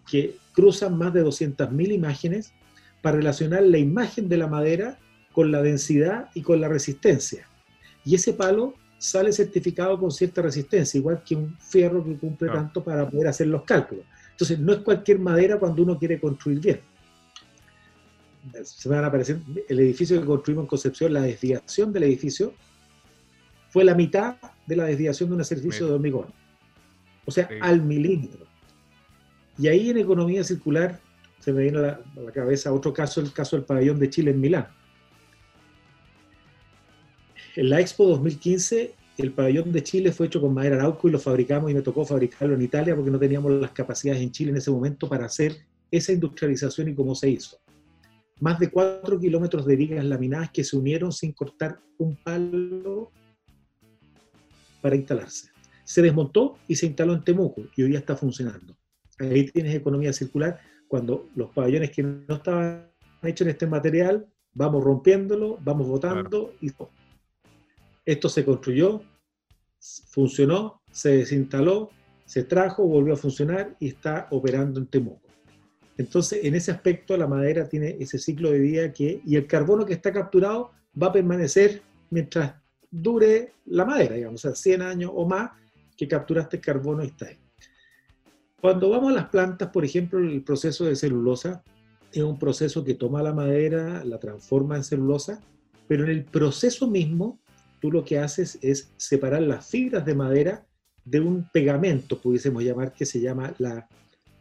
que 0.09 0.37
cruzan 0.53 0.97
más 0.97 1.13
de 1.13 1.23
200.000 1.23 1.93
imágenes 1.93 2.53
para 3.01 3.17
relacionar 3.17 3.63
la 3.63 3.77
imagen 3.77 4.27
de 4.27 4.37
la 4.37 4.47
madera 4.47 4.97
con 5.31 5.51
la 5.51 5.61
densidad 5.61 6.29
y 6.33 6.41
con 6.41 6.59
la 6.59 6.67
resistencia. 6.67 7.47
Y 8.03 8.15
ese 8.15 8.33
palo 8.33 8.73
sale 8.97 9.31
certificado 9.31 9.99
con 9.99 10.11
cierta 10.11 10.41
resistencia, 10.41 10.97
igual 10.97 11.23
que 11.23 11.35
un 11.35 11.57
fierro 11.59 12.03
que 12.03 12.17
cumple 12.17 12.49
tanto 12.49 12.83
para 12.83 13.09
poder 13.09 13.27
hacer 13.27 13.47
los 13.47 13.63
cálculos. 13.63 14.05
Entonces, 14.31 14.59
no 14.59 14.73
es 14.73 14.79
cualquier 14.79 15.19
madera 15.19 15.57
cuando 15.59 15.83
uno 15.83 15.97
quiere 15.97 16.19
construir 16.19 16.59
bien. 16.59 16.81
Se 18.63 18.89
van 18.89 19.03
a 19.03 19.07
aparecer, 19.07 19.39
el 19.67 19.79
edificio 19.79 20.19
que 20.19 20.25
construimos 20.25 20.63
en 20.63 20.67
Concepción, 20.67 21.13
la 21.13 21.21
desviación 21.21 21.91
del 21.91 22.03
edificio 22.03 22.53
fue 23.69 23.83
la 23.83 23.95
mitad 23.95 24.37
de 24.65 24.75
la 24.75 24.85
desviación 24.85 25.29
de 25.29 25.35
un 25.35 25.45
servicio 25.45 25.87
de 25.87 25.93
hormigón. 25.93 26.27
O 27.25 27.31
sea, 27.31 27.49
al 27.61 27.81
milímetro. 27.81 28.45
Y 29.57 29.67
ahí 29.67 29.89
en 29.89 29.97
economía 29.97 30.43
circular 30.43 30.99
se 31.39 31.53
me 31.53 31.63
vino 31.63 31.79
a 31.79 31.81
la, 31.81 32.31
cabeza 32.33 32.73
otro 32.73 32.93
caso, 32.93 33.21
el 33.21 33.31
caso 33.31 33.55
del 33.55 33.65
pabellón 33.65 33.99
de 33.99 34.09
Chile 34.09 34.31
en 34.31 34.41
Milán. 34.41 34.67
En 37.55 37.69
la 37.69 37.79
Expo 37.79 38.05
2015, 38.05 38.93
el 39.17 39.31
pabellón 39.31 39.71
de 39.71 39.81
Chile 39.81 40.11
fue 40.11 40.27
hecho 40.27 40.41
con 40.41 40.53
madera 40.53 40.75
arauco 40.75 41.07
y 41.07 41.11
lo 41.11 41.19
fabricamos 41.19 41.71
y 41.71 41.73
me 41.73 41.81
tocó 41.81 42.05
fabricarlo 42.05 42.53
en 42.53 42.61
Italia 42.61 42.93
porque 42.95 43.09
no 43.09 43.17
teníamos 43.17 43.49
las 43.53 43.71
capacidades 43.71 44.21
en 44.21 44.31
Chile 44.31 44.51
en 44.51 44.57
ese 44.57 44.71
momento 44.71 45.07
para 45.07 45.25
hacer 45.25 45.55
esa 45.89 46.11
industrialización 46.11 46.89
y 46.89 46.95
cómo 46.95 47.15
se 47.15 47.29
hizo. 47.29 47.57
Más 48.41 48.59
de 48.59 48.69
4 48.69 49.17
kilómetros 49.21 49.65
de 49.65 49.77
vigas 49.77 50.03
laminadas 50.03 50.51
que 50.51 50.65
se 50.65 50.75
unieron 50.75 51.13
sin 51.13 51.31
cortar 51.31 51.79
un 51.97 52.17
palo 52.17 53.09
para 54.81 54.97
instalarse. 54.97 55.47
Se 55.85 56.01
desmontó 56.01 56.57
y 56.67 56.75
se 56.75 56.87
instaló 56.87 57.13
en 57.13 57.23
Temuco 57.23 57.61
y 57.77 57.83
hoy 57.83 57.93
ya 57.93 57.99
está 57.99 58.17
funcionando. 58.17 58.75
Ahí 59.17 59.45
tienes 59.45 59.73
economía 59.73 60.11
circular 60.11 60.59
cuando 60.89 61.29
los 61.35 61.51
pabellones 61.51 61.91
que 61.91 62.03
no 62.03 62.35
estaban 62.35 62.91
hechos 63.23 63.47
en 63.47 63.51
este 63.51 63.65
material, 63.65 64.27
vamos 64.53 64.83
rompiéndolo, 64.83 65.57
vamos 65.63 65.87
botando 65.87 66.53
y 66.59 66.69
esto 68.05 68.29
se 68.29 68.45
construyó, 68.45 69.01
funcionó, 70.09 70.81
se 70.91 71.17
desinstaló, 71.17 71.89
se 72.25 72.43
trajo, 72.43 72.85
volvió 72.85 73.13
a 73.13 73.17
funcionar 73.17 73.75
y 73.79 73.89
está 73.89 74.27
operando 74.31 74.79
en 74.79 74.87
Temuco. 74.87 75.27
Entonces, 75.97 76.43
en 76.43 76.55
ese 76.55 76.71
aspecto, 76.71 77.15
la 77.15 77.27
madera 77.27 77.69
tiene 77.69 77.95
ese 77.99 78.17
ciclo 78.17 78.51
de 78.51 78.59
vida 78.59 78.93
que, 78.93 79.21
y 79.25 79.35
el 79.35 79.47
carbono 79.47 79.85
que 79.85 79.93
está 79.93 80.11
capturado 80.11 80.71
va 81.01 81.07
a 81.07 81.13
permanecer 81.13 81.81
mientras 82.09 82.55
dure 82.91 83.53
la 83.65 83.85
madera, 83.85 84.15
digamos, 84.15 84.43
o 84.45 84.49
sea, 84.49 84.55
100 84.55 84.81
años 84.81 85.11
o 85.13 85.25
más 85.27 85.51
que 85.97 86.07
capturaste 86.07 86.57
el 86.57 86.63
carbono 86.63 87.03
y 87.03 87.07
está 87.07 87.27
ahí. 87.27 87.37
Cuando 88.59 88.89
vamos 88.89 89.11
a 89.11 89.15
las 89.15 89.29
plantas, 89.29 89.69
por 89.69 89.85
ejemplo, 89.85 90.19
el 90.19 90.43
proceso 90.43 90.85
de 90.85 90.95
celulosa 90.95 91.63
es 92.11 92.23
un 92.23 92.39
proceso 92.39 92.83
que 92.83 92.95
toma 92.95 93.21
la 93.21 93.33
madera, 93.33 94.03
la 94.03 94.19
transforma 94.19 94.75
en 94.75 94.83
celulosa, 94.83 95.41
pero 95.87 96.03
en 96.03 96.09
el 96.09 96.25
proceso 96.25 96.89
mismo 96.89 97.39
tú 97.85 97.91
lo 97.91 98.03
que 98.03 98.17
haces 98.17 98.57
es 98.63 98.91
separar 98.97 99.43
las 99.43 99.69
fibras 99.69 100.03
de 100.03 100.15
madera 100.15 100.65
de 101.03 101.19
un 101.19 101.47
pegamento, 101.53 102.19
pudiésemos 102.19 102.63
llamar, 102.63 102.93
que 102.93 103.05
se 103.05 103.21
llama, 103.21 103.53
la, 103.59 103.87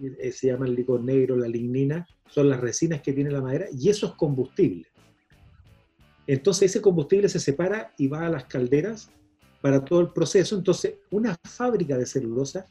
eh, 0.01 0.33
se 0.33 0.47
llama 0.47 0.65
el 0.65 0.75
licor 0.75 1.05
negro, 1.05 1.37
la 1.37 1.47
lignina, 1.47 2.07
son 2.27 2.49
las 2.49 2.59
resinas 2.59 3.03
que 3.03 3.13
tiene 3.13 3.31
la 3.31 3.43
madera, 3.43 3.67
y 3.71 3.91
eso 3.91 4.07
es 4.07 4.13
combustible. 4.13 4.87
Entonces 6.27 6.71
ese 6.71 6.81
combustible 6.81 7.29
se 7.29 7.39
separa 7.39 7.93
y 7.99 8.09
va 8.09 8.25
a 8.25 8.31
las 8.31 8.47
calderas 8.47 9.11
para 9.61 9.85
todo 9.85 10.01
el 10.01 10.09
proceso. 10.09 10.57
Entonces 10.57 10.95
una 11.11 11.37
fábrica 11.45 11.99
de 11.99 12.07
celulosa 12.07 12.65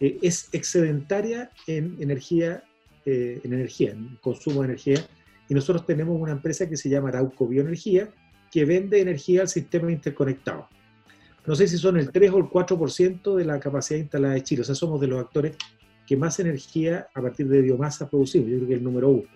eh, 0.00 0.16
es 0.22 0.48
excedentaria 0.52 1.50
en 1.66 1.98
energía, 2.00 2.64
eh, 3.04 3.42
en 3.44 3.52
energía, 3.52 3.90
en 3.90 4.16
consumo 4.22 4.62
de 4.62 4.68
energía, 4.68 5.06
y 5.50 5.52
nosotros 5.54 5.84
tenemos 5.84 6.18
una 6.18 6.32
empresa 6.32 6.66
que 6.66 6.78
se 6.78 6.88
llama 6.88 7.10
Arauco 7.10 7.46
Bioenergía, 7.46 8.10
que 8.50 8.64
vende 8.64 9.00
energía 9.00 9.42
al 9.42 9.48
sistema 9.48 9.90
interconectado. 9.90 10.68
No 11.46 11.54
sé 11.54 11.66
si 11.66 11.78
son 11.78 11.96
el 11.96 12.10
3 12.10 12.30
o 12.32 12.38
el 12.38 12.44
4% 12.44 13.34
de 13.36 13.44
la 13.44 13.58
capacidad 13.58 13.98
instalada 13.98 14.34
de 14.34 14.42
Chile, 14.42 14.62
o 14.62 14.64
sea, 14.64 14.74
somos 14.74 15.00
de 15.00 15.06
los 15.06 15.20
actores 15.20 15.56
que 16.06 16.16
más 16.16 16.38
energía 16.40 17.08
a 17.14 17.22
partir 17.22 17.48
de 17.48 17.62
biomasa 17.62 18.08
producimos, 18.08 18.48
yo 18.48 18.56
creo 18.56 18.68
que 18.68 18.74
es 18.74 18.78
el 18.78 18.84
número 18.84 19.08
uno. 19.10 19.28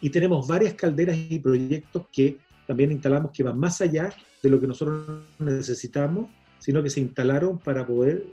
Y 0.00 0.10
tenemos 0.10 0.46
varias 0.46 0.74
calderas 0.74 1.16
y 1.16 1.38
proyectos 1.38 2.06
que 2.12 2.38
también 2.66 2.92
instalamos 2.92 3.30
que 3.32 3.42
van 3.42 3.58
más 3.58 3.80
allá 3.80 4.12
de 4.42 4.50
lo 4.50 4.60
que 4.60 4.66
nosotros 4.66 5.24
necesitamos, 5.38 6.30
sino 6.58 6.82
que 6.82 6.90
se 6.90 7.00
instalaron 7.00 7.58
para 7.58 7.86
poder 7.86 8.24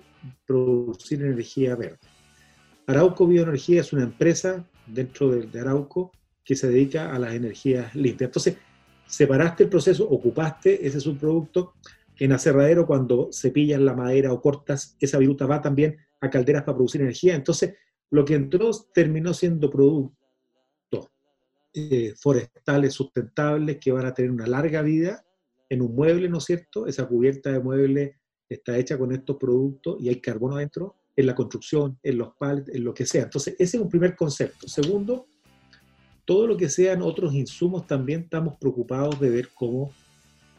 producir 0.45 1.21
energía 1.21 1.75
verde. 1.75 1.99
Arauco 2.87 3.27
Bioenergía 3.27 3.81
es 3.81 3.93
una 3.93 4.03
empresa 4.03 4.65
dentro 4.85 5.29
de, 5.29 5.59
Arauco 5.59 6.11
que 6.43 6.55
se 6.55 6.67
dedica 6.67 7.13
a 7.13 7.19
las 7.19 7.33
energías 7.33 7.93
limpias. 7.95 8.29
Entonces, 8.29 8.57
separaste 9.11 9.63
el 9.63 9.69
proceso, 9.69 10.07
ocupaste 10.09 10.87
ese 10.87 10.99
subproducto. 10.99 11.73
En 12.17 12.31
aserradero, 12.31 12.87
cuando 12.87 13.29
cepillas 13.33 13.81
la 13.81 13.93
madera 13.93 14.31
o 14.31 14.41
cortas, 14.41 14.95
esa 14.99 15.17
viruta 15.17 15.45
va 15.45 15.61
también 15.61 15.97
a 16.21 16.29
calderas 16.29 16.63
para 16.63 16.75
producir 16.77 17.01
energía. 17.01 17.35
Entonces, 17.35 17.75
lo 18.09 18.23
que 18.23 18.35
entró 18.35 18.71
terminó 18.93 19.33
siendo 19.33 19.69
productos 19.69 21.09
eh, 21.73 22.13
forestales 22.17 22.93
sustentables 22.93 23.77
que 23.79 23.91
van 23.91 24.05
a 24.05 24.13
tener 24.13 24.31
una 24.31 24.47
larga 24.47 24.81
vida 24.81 25.25
en 25.69 25.81
un 25.81 25.93
mueble, 25.93 26.29
¿no 26.29 26.37
es 26.37 26.45
cierto? 26.45 26.87
Esa 26.87 27.05
cubierta 27.07 27.51
de 27.51 27.59
mueble 27.59 28.19
está 28.47 28.77
hecha 28.77 28.97
con 28.97 29.11
estos 29.11 29.37
productos 29.37 29.97
y 29.99 30.09
hay 30.09 30.21
carbono 30.21 30.55
adentro 30.55 30.95
en 31.15 31.25
la 31.25 31.35
construcción, 31.35 31.99
en 32.03 32.17
los 32.17 32.35
pallets, 32.35 32.69
en 32.69 32.83
lo 32.83 32.93
que 32.93 33.05
sea. 33.05 33.23
Entonces, 33.23 33.55
ese 33.59 33.77
es 33.77 33.83
un 33.83 33.89
primer 33.89 34.15
concepto. 34.15 34.67
Segundo, 34.67 35.27
todo 36.25 36.47
lo 36.47 36.57
que 36.57 36.69
sean 36.69 37.01
otros 37.01 37.33
insumos 37.33 37.87
también 37.87 38.21
estamos 38.21 38.55
preocupados 38.59 39.19
de 39.19 39.29
ver 39.29 39.49
cómo 39.53 39.91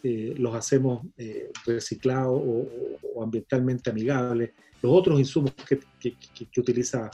eh, 0.03 0.35
los 0.37 0.55
hacemos 0.55 1.07
eh, 1.17 1.51
reciclados 1.65 2.41
o, 2.45 3.23
ambientalmente 3.23 3.91
amigables. 3.91 4.51
Los 4.81 4.93
otros 4.93 5.19
insumos 5.21 5.53
que, 5.55 5.81
utiliza 6.61 7.11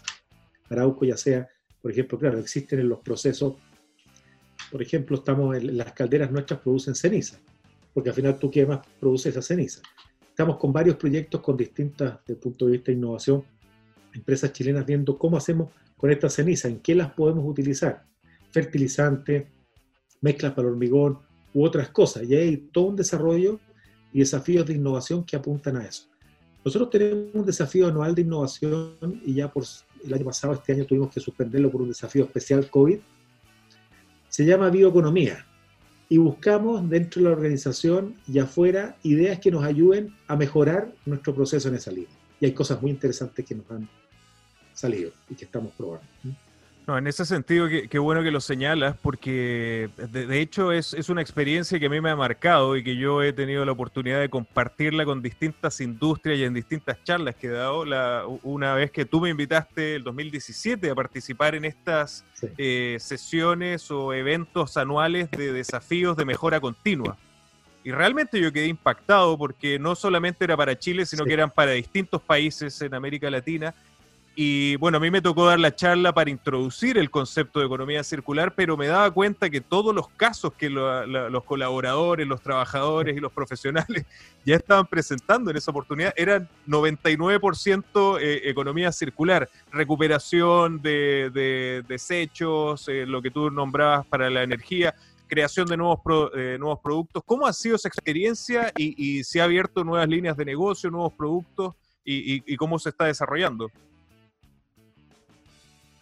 Arauco, 0.70 1.04
ya 1.04 1.16
sea, 1.16 1.46
por 1.82 1.90
ejemplo, 1.90 2.18
claro, 2.18 2.38
existen 2.38 2.80
en 2.80 2.88
los 2.88 3.00
procesos, 3.00 3.56
por 4.70 4.80
ejemplo, 4.80 5.16
estamos 5.16 5.62
las 5.62 5.92
calderas 5.92 6.30
nuestras 6.30 6.60
producen 6.60 6.94
ceniza, 6.94 7.38
porque 7.92 8.10
al 8.10 8.16
final 8.16 8.38
tú 8.38 8.50
quemas, 8.50 8.86
produces 8.98 9.36
esa 9.36 9.42
ceniza. 9.42 9.82
Estamos 10.28 10.56
con 10.56 10.72
varios 10.72 10.96
proyectos 10.96 11.40
con 11.42 11.56
distintas, 11.56 12.20
desde 12.20 12.34
el 12.34 12.38
punto 12.38 12.66
de 12.66 12.72
vista 12.72 12.90
de 12.90 12.96
innovación, 12.96 13.44
empresas 14.14 14.52
chilenas 14.52 14.86
viendo 14.86 15.18
cómo 15.18 15.36
hacemos 15.36 15.70
con 15.96 16.10
esta 16.10 16.30
ceniza, 16.30 16.68
en 16.68 16.80
qué 16.80 16.94
las 16.94 17.12
podemos 17.12 17.44
utilizar, 17.46 18.06
fertilizantes, 18.50 19.46
mezclas 20.20 20.52
para 20.52 20.68
hormigón 20.68 21.18
u 21.54 21.64
otras 21.64 21.90
cosas. 21.90 22.24
Y 22.24 22.34
hay 22.34 22.56
todo 22.56 22.86
un 22.86 22.96
desarrollo 22.96 23.60
y 24.12 24.20
desafíos 24.20 24.66
de 24.66 24.74
innovación 24.74 25.24
que 25.24 25.36
apuntan 25.36 25.76
a 25.76 25.84
eso. 25.84 26.04
Nosotros 26.64 26.90
tenemos 26.90 27.34
un 27.34 27.46
desafío 27.46 27.86
anual 27.86 28.14
de 28.14 28.22
innovación 28.22 29.22
y 29.24 29.34
ya 29.34 29.50
por 29.50 29.64
el 30.04 30.14
año 30.14 30.24
pasado, 30.24 30.54
este 30.54 30.72
año 30.72 30.84
tuvimos 30.84 31.12
que 31.12 31.20
suspenderlo 31.20 31.70
por 31.70 31.82
un 31.82 31.88
desafío 31.88 32.24
especial 32.24 32.68
COVID. 32.70 32.98
Se 34.28 34.44
llama 34.44 34.70
bioeconomía 34.70 35.46
y 36.08 36.18
buscamos 36.18 36.88
dentro 36.88 37.22
de 37.22 37.28
la 37.28 37.34
organización 37.34 38.14
y 38.26 38.38
afuera 38.38 38.96
ideas 39.02 39.38
que 39.38 39.50
nos 39.50 39.64
ayuden 39.64 40.14
a 40.26 40.36
mejorar 40.36 40.92
nuestro 41.06 41.34
proceso 41.34 41.68
en 41.68 41.76
esa 41.76 41.90
línea. 41.90 42.10
Y 42.40 42.46
hay 42.46 42.52
cosas 42.52 42.80
muy 42.80 42.90
interesantes 42.90 43.44
que 43.44 43.54
nos 43.54 43.70
han 43.70 43.88
salido 44.74 45.10
y 45.28 45.34
que 45.34 45.44
estamos 45.44 45.72
probando. 45.76 46.06
No, 46.88 46.96
en 46.96 47.06
ese 47.06 47.26
sentido, 47.26 47.68
qué 47.68 47.98
bueno 47.98 48.22
que 48.22 48.30
lo 48.30 48.40
señalas, 48.40 48.96
porque 49.02 49.90
de, 49.98 50.40
hecho 50.40 50.72
es, 50.72 50.94
es, 50.94 51.10
una 51.10 51.20
experiencia 51.20 51.78
que 51.78 51.84
a 51.84 51.90
mí 51.90 52.00
me 52.00 52.08
ha 52.08 52.16
marcado 52.16 52.78
y 52.78 52.82
que 52.82 52.96
yo 52.96 53.22
he 53.22 53.34
tenido 53.34 53.62
la 53.66 53.72
oportunidad 53.72 54.20
de 54.20 54.30
compartirla 54.30 55.04
con 55.04 55.20
distintas 55.20 55.82
industrias 55.82 56.38
y 56.38 56.44
en 56.44 56.54
distintas 56.54 57.04
charlas 57.04 57.36
que 57.36 57.48
he 57.48 57.50
dado. 57.50 57.84
La, 57.84 58.24
una 58.42 58.72
vez 58.72 58.90
que 58.90 59.04
tú 59.04 59.20
me 59.20 59.28
invitaste 59.28 59.96
el 59.96 60.02
2017 60.02 60.88
a 60.88 60.94
participar 60.94 61.54
en 61.56 61.66
estas 61.66 62.24
eh, 62.56 62.96
sesiones 62.98 63.90
o 63.90 64.14
eventos 64.14 64.78
anuales 64.78 65.30
de 65.30 65.52
desafíos 65.52 66.16
de 66.16 66.24
mejora 66.24 66.58
continua. 66.58 67.18
Y 67.84 67.90
realmente 67.90 68.40
yo 68.40 68.50
quedé 68.50 68.66
impactado 68.66 69.36
porque 69.36 69.78
no 69.78 69.94
solamente 69.94 70.42
era 70.42 70.56
para 70.56 70.78
Chile, 70.78 71.04
sino 71.04 71.26
que 71.26 71.34
eran 71.34 71.50
para 71.50 71.72
distintos 71.72 72.22
países 72.22 72.80
en 72.80 72.94
América 72.94 73.28
Latina 73.28 73.74
y 74.40 74.76
bueno, 74.76 74.98
a 74.98 75.00
mí 75.00 75.10
me 75.10 75.20
tocó 75.20 75.46
dar 75.46 75.58
la 75.58 75.74
charla 75.74 76.14
para 76.14 76.30
introducir 76.30 76.96
el 76.96 77.10
concepto 77.10 77.58
de 77.58 77.66
economía 77.66 78.04
circular, 78.04 78.54
pero 78.54 78.76
me 78.76 78.86
daba 78.86 79.10
cuenta 79.10 79.50
que 79.50 79.60
todos 79.60 79.92
los 79.92 80.08
casos 80.10 80.52
que 80.52 80.70
los 80.70 81.42
colaboradores, 81.42 82.24
los 82.24 82.40
trabajadores 82.40 83.16
y 83.16 83.20
los 83.20 83.32
profesionales 83.32 84.06
ya 84.46 84.54
estaban 84.54 84.86
presentando 84.86 85.50
en 85.50 85.56
esa 85.56 85.72
oportunidad 85.72 86.14
eran 86.16 86.48
99% 86.68 88.20
eh, 88.20 88.48
economía 88.48 88.92
circular, 88.92 89.50
recuperación 89.72 90.80
de, 90.82 91.82
desechos, 91.88 92.86
eh, 92.86 93.06
lo 93.06 93.20
que 93.20 93.32
tú 93.32 93.50
nombrabas 93.50 94.06
para 94.06 94.30
la 94.30 94.44
energía, 94.44 94.94
creación 95.26 95.66
de 95.66 95.76
nuevos, 95.76 95.98
eh, 96.36 96.58
nuevos 96.60 96.78
productos. 96.78 97.24
¿Cómo 97.26 97.44
ha 97.44 97.52
sido 97.52 97.74
esa 97.74 97.88
experiencia 97.88 98.72
y, 98.78 99.18
y 99.18 99.24
se 99.24 99.40
ha 99.40 99.44
abierto 99.44 99.82
nuevas 99.82 100.08
líneas 100.08 100.36
de 100.36 100.44
negocio, 100.44 100.92
nuevos 100.92 101.14
productos 101.14 101.74
y 102.04 102.56
cómo 102.56 102.78
se 102.78 102.90
está 102.90 103.06
desarrollando? 103.06 103.68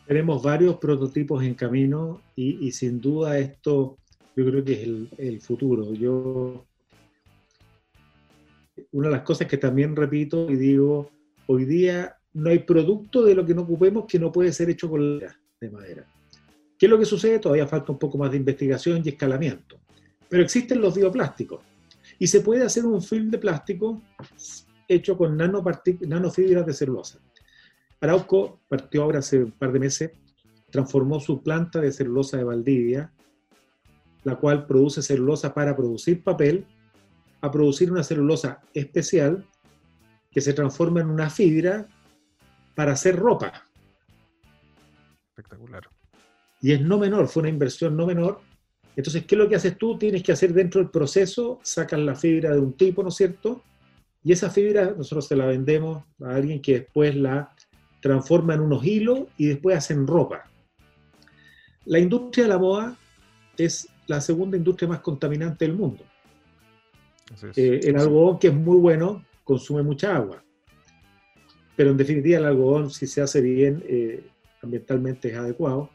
Tenemos 0.07 0.42
varios 0.42 0.77
prototipos 0.77 1.42
en 1.42 1.55
camino 1.55 2.23
y, 2.37 2.71
sin 2.71 3.01
duda 3.01 3.38
esto 3.38 3.99
yo 4.37 4.45
creo 4.45 4.64
que 4.64 4.73
es 4.75 5.19
el, 5.19 5.40
futuro. 5.40 5.92
Yo 5.95 6.64
una 8.92 9.09
de 9.09 9.14
las 9.14 9.23
cosas 9.23 9.49
que 9.49 9.57
también 9.57 9.97
repito 9.97 10.51
y 10.51 10.57
digo, 10.57 11.11
hoy 11.47 11.64
día 11.64 12.16
no 12.35 12.51
hay 12.51 12.61
producto 12.61 13.25
de 13.25 13.35
lo 13.35 13.45
que 13.45 13.55
no 13.55 13.62
ocupemos 13.62 14.05
que 14.07 14.19
no 14.19 14.31
puede 14.31 14.53
ser 14.53 14.71
hecho 14.71 14.88
con 14.88 15.19
la 15.19 15.37
de 15.61 15.71
madera. 15.71 16.07
¿Qué 16.79 16.87
es 16.87 16.90
lo 16.90 16.99
que 16.99 17.07
sucede? 17.07 17.38
Todavía 17.38 17.66
falta 17.66 17.90
un 17.90 17.99
poco 17.99 18.19
más 18.19 18.31
de 18.31 18.37
investigación 18.37 19.03
y 19.05 19.09
escalamiento. 19.09 19.81
Pero 20.29 20.42
existen 20.42 20.81
los 20.81 20.95
bioplásticos. 20.95 21.62
Y 22.19 22.27
se 22.27 22.40
puede 22.40 22.62
hacer 22.62 22.85
un 22.85 23.03
film 23.03 23.31
de 23.31 23.38
plástico 23.38 24.03
hecho 24.87 25.16
con 25.16 25.37
nanofibras 25.37 26.66
de 26.66 26.73
celulosa. 26.73 27.19
Arauco 28.01 28.61
partió 28.69 29.03
ahora 29.03 29.21
hace 29.21 29.45
un 29.45 29.53
par 29.53 29.73
de 29.73 29.81
meses, 29.81 30.11
transformó 30.71 31.21
su 31.21 31.43
planta 31.43 31.81
de 31.81 31.93
celulosa 31.93 32.37
de 32.37 32.45
Valdivia, 32.45 33.13
la 34.25 34.37
cual 34.37 34.67
produce 34.67 35.03
celulosa 35.03 35.55
para 35.55 35.77
producir 35.77 36.23
papel, 36.23 36.67
a 37.41 37.51
producir 37.51 37.93
una 37.93 38.03
celulosa 38.03 38.61
especial 38.75 39.45
que 40.31 40.41
se 40.41 40.53
transforma 40.53 41.01
en 41.01 41.11
una 41.11 41.31
fibra 41.31 41.87
para 42.75 42.93
hacer 42.93 43.17
ropa. 43.17 43.65
Espectacular. 45.29 45.89
Y 46.61 46.73
es 46.73 46.81
no 46.81 46.99
menor, 46.99 47.29
fue 47.29 47.43
una 47.43 47.51
inversión 47.51 47.97
no 47.97 48.07
menor. 48.07 48.41
Entonces, 48.97 49.25
¿qué 49.27 49.35
es 49.35 49.39
lo 49.39 49.49
que 49.49 49.57
haces 49.57 49.79
tú? 49.79 49.97
Tienes 49.99 50.23
que 50.23 50.33
hacer 50.33 50.53
dentro 50.53 50.81
del 50.81 50.91
proceso, 50.91 51.61
sacan 51.63 52.05
la 52.05 52.15
fibra 52.15 52.53
de 52.53 52.61
un 52.61 52.73
tipo, 52.75 53.03
¿no 53.03 53.11
es 53.11 53.15
cierto? 53.15 53.63
Y 54.23 54.33
esa 54.33 54.51
fibra 54.51 54.93
nosotros 54.97 55.27
se 55.27 55.37
la 55.37 55.47
vendemos 55.47 56.03
a 56.21 56.35
alguien 56.35 56.61
que 56.61 56.81
después 56.81 57.15
la 57.15 57.55
transforma 58.07 58.55
en 58.55 58.61
unos 58.61 58.85
hilos 58.85 59.27
y 59.37 59.47
después 59.47 59.77
hacen 59.77 60.07
ropa. 60.07 60.45
La 61.85 61.99
industria 61.99 62.45
de 62.45 62.51
la 62.51 62.59
moda 62.59 62.97
es 63.57 63.88
la 64.07 64.21
segunda 64.21 64.57
industria 64.57 64.88
más 64.88 65.01
contaminante 65.01 65.66
del 65.66 65.77
mundo. 65.77 66.05
Eh, 67.57 67.81
el 67.83 67.97
algodón, 67.97 68.38
que 68.38 68.49
es 68.49 68.55
muy 68.55 68.77
bueno, 68.77 69.25
consume 69.45 69.83
mucha 69.83 70.16
agua. 70.16 70.42
Pero 71.75 71.90
en 71.90 71.97
definitiva, 71.97 72.38
el 72.38 72.45
algodón, 72.45 72.90
si 72.90 73.07
se 73.07 73.21
hace 73.21 73.40
bien, 73.40 73.83
eh, 73.87 74.25
ambientalmente 74.62 75.29
es 75.29 75.37
adecuado. 75.37 75.90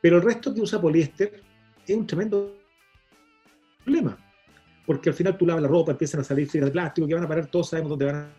Pero 0.00 0.16
el 0.16 0.22
resto 0.22 0.54
que 0.54 0.60
usa 0.60 0.80
poliéster 0.80 1.42
es 1.86 1.96
un 1.96 2.06
tremendo 2.06 2.56
problema. 3.84 4.18
Porque 4.84 5.10
al 5.10 5.14
final 5.14 5.36
tú 5.36 5.46
lavas 5.46 5.62
la 5.62 5.68
ropa, 5.68 5.92
empiezan 5.92 6.20
a 6.20 6.24
salir 6.24 6.48
fibras 6.48 6.68
de 6.68 6.72
plástico 6.72 7.06
que 7.06 7.14
van 7.14 7.24
a 7.24 7.28
parar, 7.28 7.46
todos 7.46 7.68
sabemos 7.68 7.90
dónde 7.90 8.04
van 8.06 8.16
a 8.16 8.30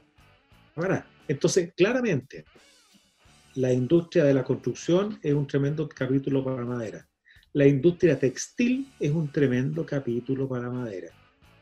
parar. 0.73 1.16
Entonces, 1.27 1.73
claramente, 1.75 2.45
la 3.55 3.73
industria 3.73 4.23
de 4.23 4.33
la 4.33 4.43
construcción 4.43 5.19
es 5.21 5.33
un 5.33 5.47
tremendo 5.47 5.89
capítulo 5.89 6.43
para 6.43 6.63
madera. 6.63 7.07
La 7.53 7.65
industria 7.65 8.19
textil 8.19 8.93
es 8.99 9.11
un 9.11 9.31
tremendo 9.31 9.85
capítulo 9.85 10.47
para 10.47 10.69
madera. 10.69 11.09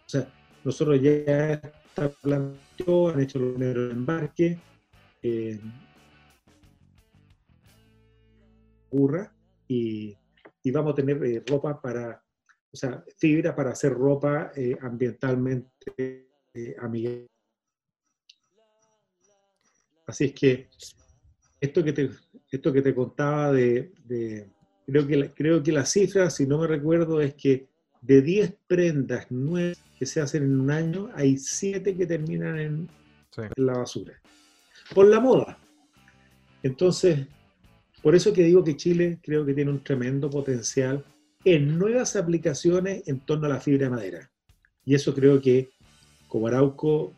O 0.06 0.10
sea, 0.10 0.28
nosotros 0.64 1.02
ya 1.02 1.54
está 1.54 2.10
planteado, 2.10 3.10
han 3.10 3.22
hecho 3.22 3.40
los 3.40 3.54
primeros 3.54 3.92
embarques, 3.92 4.58
eh, 5.24 5.60
burra, 8.92 9.34
y, 9.68 10.16
y, 10.64 10.72
vamos 10.72 10.94
a 10.94 10.96
tener 10.96 11.24
eh, 11.24 11.44
ropa 11.48 11.82
para, 11.82 12.22
o 12.72 12.76
sea, 12.76 13.04
fibra 13.18 13.56
para 13.56 13.72
hacer 13.72 13.94
ropa 13.94 14.52
eh, 14.56 14.78
ambientalmente 14.82 16.28
eh, 16.54 16.76
amigable. 16.80 17.28
Así 20.06 20.26
es 20.26 20.34
que 20.34 20.70
esto 21.60 21.84
que 21.84 21.94
te, 21.94 22.10
esto 22.52 22.72
que 22.72 22.82
te 22.82 22.94
contaba 22.94 23.52
de, 23.52 23.92
de 24.06 24.48
creo, 24.86 25.08
que 25.08 25.32
creo 25.34 25.64
que 25.64 25.72
la 25.72 25.86
cifra, 25.86 26.30
si 26.30 26.46
no 26.46 26.60
me 26.60 26.68
recuerdo, 26.68 27.22
es 27.22 27.34
que 27.34 27.68
de 28.02 28.22
10 28.22 28.56
prendas 28.68 29.32
nuevas 29.32 29.82
que 29.98 30.06
se 30.06 30.22
hacen 30.22 30.44
en 30.44 30.60
un 30.60 30.72
año, 30.72 31.10
hay 31.16 31.38
7 31.38 31.96
que 31.96 32.06
terminan 32.06 32.60
en, 32.60 32.90
la 33.58 33.74
basura. 33.74 34.14
Por 34.94 35.08
la 35.08 35.20
moda. 35.20 35.58
Entonces, 36.64 37.28
por 38.02 38.16
eso 38.16 38.32
que 38.32 38.44
digo 38.44 38.64
que 38.64 38.78
Chile 38.78 39.20
creo 39.22 39.46
que 39.46 39.54
tiene 39.54 39.72
un 39.72 39.84
tremendo 39.84 40.30
potencial 40.30 41.04
en 41.44 41.78
nuevas 41.78 42.16
aplicaciones 42.16 43.04
en 43.08 43.20
torno 43.20 43.48
a 43.48 43.50
la 43.50 43.60
fibra 43.60 43.86
de 43.86 43.90
madera. 43.90 44.32
Y 44.86 44.96
eso 44.96 45.14
creo 45.14 45.42
que 45.42 45.70
como 46.28 46.48
Arauco 46.48 47.14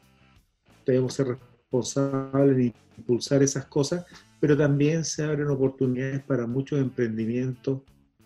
debemos 0.85 1.13
ser 1.13 1.27
responsables 1.27 1.56
de 1.71 2.73
impulsar 2.97 3.43
esas 3.43 3.65
cosas, 3.65 4.05
pero 4.39 4.57
también 4.57 5.03
se 5.03 5.23
abren 5.23 5.49
oportunidades 5.49 6.21
para 6.23 6.47
muchos 6.47 6.79
emprendimientos 6.79 7.81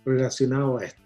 relacionados 0.06 0.82
a 0.82 0.86
esto. 0.86 1.02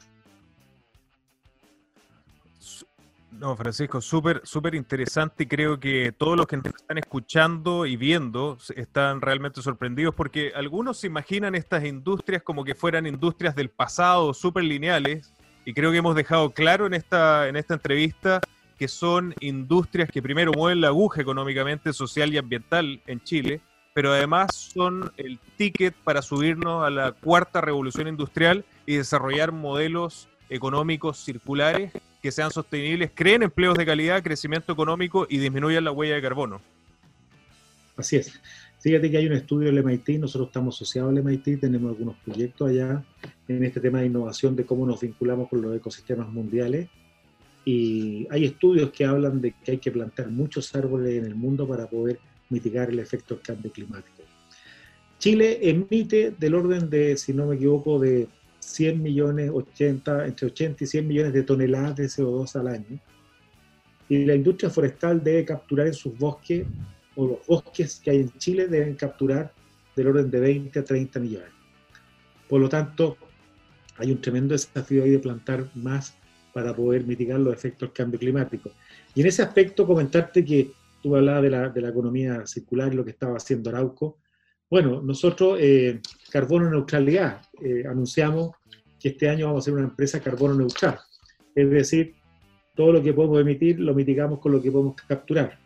No, 3.31 3.55
Francisco, 3.57 3.99
súper, 3.99 4.41
súper 4.45 4.75
interesante 4.75 5.43
y 5.43 5.47
creo 5.47 5.77
que 5.77 6.13
todos 6.17 6.37
los 6.37 6.47
que 6.47 6.55
nos 6.55 6.67
están 6.67 6.97
escuchando 6.97 7.85
y 7.85 7.97
viendo 7.97 8.57
están 8.75 9.19
realmente 9.19 9.61
sorprendidos 9.61 10.15
porque 10.15 10.53
algunos 10.55 10.99
se 10.99 11.07
imaginan 11.07 11.53
estas 11.53 11.83
industrias 11.83 12.43
como 12.43 12.63
que 12.63 12.75
fueran 12.75 13.05
industrias 13.05 13.53
del 13.53 13.69
pasado, 13.69 14.33
súper 14.33 14.63
lineales, 14.63 15.33
y 15.65 15.73
creo 15.73 15.91
que 15.91 15.97
hemos 15.97 16.15
dejado 16.15 16.51
claro 16.51 16.85
en 16.85 16.93
esta, 16.93 17.49
en 17.49 17.57
esta 17.57 17.73
entrevista 17.73 18.39
que 18.77 18.87
son 18.87 19.33
industrias 19.39 20.09
que 20.09 20.21
primero 20.21 20.51
mueven 20.51 20.81
la 20.81 20.87
aguja 20.87 21.21
económicamente, 21.21 21.93
social 21.93 22.33
y 22.33 22.37
ambiental 22.37 23.01
en 23.07 23.21
Chile, 23.23 23.61
pero 23.93 24.11
además 24.11 24.53
son 24.53 25.11
el 25.17 25.39
ticket 25.55 25.95
para 26.03 26.21
subirnos 26.21 26.85
a 26.85 26.89
la 26.89 27.13
cuarta 27.13 27.61
revolución 27.61 28.07
industrial 28.07 28.65
y 28.85 28.97
desarrollar 28.97 29.51
modelos 29.51 30.27
económicos 30.49 31.17
circulares 31.23 31.91
que 32.21 32.31
sean 32.31 32.51
sostenibles, 32.51 33.11
creen 33.13 33.43
empleos 33.43 33.77
de 33.77 33.85
calidad, 33.85 34.23
crecimiento 34.23 34.73
económico 34.73 35.27
y 35.29 35.37
disminuyan 35.37 35.83
la 35.83 35.91
huella 35.91 36.15
de 36.15 36.21
carbono. 36.21 36.61
Así 37.95 38.17
es. 38.17 38.39
Fíjate 38.79 39.09
que 39.09 39.17
hay 39.17 39.27
un 39.27 39.33
estudio 39.33 39.71
del 39.71 39.83
MIT, 39.83 40.19
nosotros 40.19 40.49
estamos 40.49 40.75
asociados 40.75 41.09
al 41.09 41.23
MIT, 41.23 41.59
tenemos 41.59 41.89
algunos 41.89 42.15
proyectos 42.17 42.69
allá 42.69 43.03
en 43.47 43.63
este 43.63 43.79
tema 43.79 44.01
de 44.01 44.07
innovación, 44.07 44.55
de 44.55 44.65
cómo 44.65 44.85
nos 44.85 45.01
vinculamos 45.01 45.49
con 45.49 45.61
los 45.61 45.75
ecosistemas 45.75 46.27
mundiales. 46.29 46.89
Y 47.65 48.27
hay 48.29 48.45
estudios 48.45 48.91
que 48.91 49.05
hablan 49.05 49.41
de 49.41 49.53
que 49.63 49.71
hay 49.71 49.77
que 49.79 49.91
plantar 49.91 50.29
muchos 50.29 50.73
árboles 50.75 51.15
en 51.15 51.25
el 51.25 51.35
mundo 51.35 51.67
para 51.67 51.89
poder 51.89 52.19
mitigar 52.49 52.89
el 52.89 52.99
efecto 52.99 53.33
del 53.33 53.43
cambio 53.43 53.71
climático. 53.71 54.21
Chile 55.17 55.59
emite 55.61 56.31
del 56.37 56.53
orden 56.53 56.89
de, 56.89 57.17
si 57.17 57.33
no 57.33 57.47
me 57.47 57.55
equivoco, 57.55 57.99
de 57.99 58.27
100 58.59 59.01
millones, 59.01 59.49
80, 59.51 60.27
entre 60.27 60.47
80 60.47 60.83
y 60.83 60.87
100 60.87 61.07
millones 61.07 61.33
de 61.33 61.43
toneladas 61.43 61.95
de 61.95 62.05
CO2 62.05 62.55
al 62.59 62.67
año. 62.67 62.99
Y 64.07 64.25
la 64.25 64.35
industria 64.35 64.69
forestal 64.69 65.23
debe 65.23 65.45
capturar 65.45 65.87
en 65.87 65.93
sus 65.93 66.15
bosques, 66.17 66.67
o 67.15 67.27
los 67.27 67.47
bosques 67.47 67.99
que 68.03 68.11
hay 68.11 68.17
en 68.17 68.31
Chile 68.37 68.67
deben 68.67 68.95
capturar 68.95 69.51
del 69.95 70.07
orden 70.07 70.29
de 70.29 70.39
20 70.39 70.77
a 70.79 70.83
30 70.83 71.19
millones. 71.19 71.49
Por 72.47 72.61
lo 72.61 72.69
tanto, 72.69 73.17
hay 73.97 74.11
un 74.11 74.21
tremendo 74.21 74.53
desafío 74.53 75.03
ahí 75.03 75.11
de 75.11 75.19
plantar 75.19 75.69
más 75.73 76.15
para 76.55 76.73
poder 76.73 77.03
mitigar 77.03 77.37
los 77.37 77.53
efectos 77.53 77.89
del 77.89 77.91
cambio 77.91 78.17
climático. 78.17 78.71
Y 79.13 79.19
en 79.19 79.27
ese 79.27 79.41
aspecto, 79.41 79.85
comentarte 79.85 80.45
que 80.45 80.71
tú 81.03 81.13
hablabas 81.13 81.43
de 81.43 81.49
la, 81.49 81.67
de 81.67 81.81
la 81.81 81.89
economía 81.89 82.47
circular 82.47 82.93
y 82.93 82.95
lo 82.95 83.03
que 83.03 83.11
estaba 83.11 83.35
haciendo 83.35 83.69
Arauco. 83.69 84.19
Bueno, 84.69 85.01
nosotros, 85.01 85.57
eh, 85.59 85.99
carbono 86.31 86.69
neutralidad, 86.69 87.41
eh, 87.61 87.83
anunciamos 87.85 88.51
que 88.97 89.09
este 89.09 89.27
año 89.27 89.47
vamos 89.47 89.63
a 89.63 89.65
ser 89.65 89.73
una 89.73 89.83
empresa 89.83 90.21
carbono 90.21 90.55
neutral. 90.55 90.97
Es 91.53 91.69
decir, 91.69 92.15
todo 92.73 92.93
lo 92.93 93.03
que 93.03 93.11
podemos 93.11 93.41
emitir 93.41 93.81
lo 93.81 93.93
mitigamos 93.93 94.39
con 94.39 94.53
lo 94.53 94.61
que 94.61 94.71
podemos 94.71 94.95
capturar. 95.09 95.59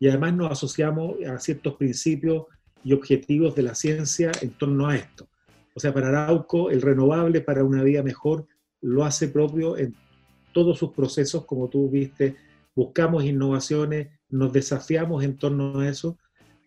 Y 0.00 0.08
además 0.08 0.32
nos 0.32 0.52
asociamos 0.52 1.16
a 1.26 1.38
ciertos 1.38 1.74
principios 1.74 2.46
y 2.82 2.94
objetivos 2.94 3.54
de 3.54 3.62
la 3.62 3.74
ciencia 3.74 4.32
en 4.40 4.52
torno 4.52 4.88
a 4.88 4.96
esto. 4.96 5.28
O 5.74 5.80
sea, 5.80 5.92
para 5.92 6.08
Arauco, 6.08 6.70
el 6.70 6.80
renovable 6.80 7.42
para 7.42 7.62
una 7.62 7.82
vida 7.82 8.02
mejor 8.02 8.46
lo 8.80 9.04
hace 9.04 9.28
propio 9.28 9.76
en 9.76 9.94
todos 10.52 10.78
sus 10.78 10.92
procesos, 10.92 11.44
como 11.44 11.68
tú 11.68 11.88
viste, 11.90 12.36
buscamos 12.74 13.24
innovaciones, 13.24 14.08
nos 14.30 14.52
desafiamos 14.52 15.24
en 15.24 15.36
torno 15.36 15.80
a 15.80 15.88
eso 15.88 16.16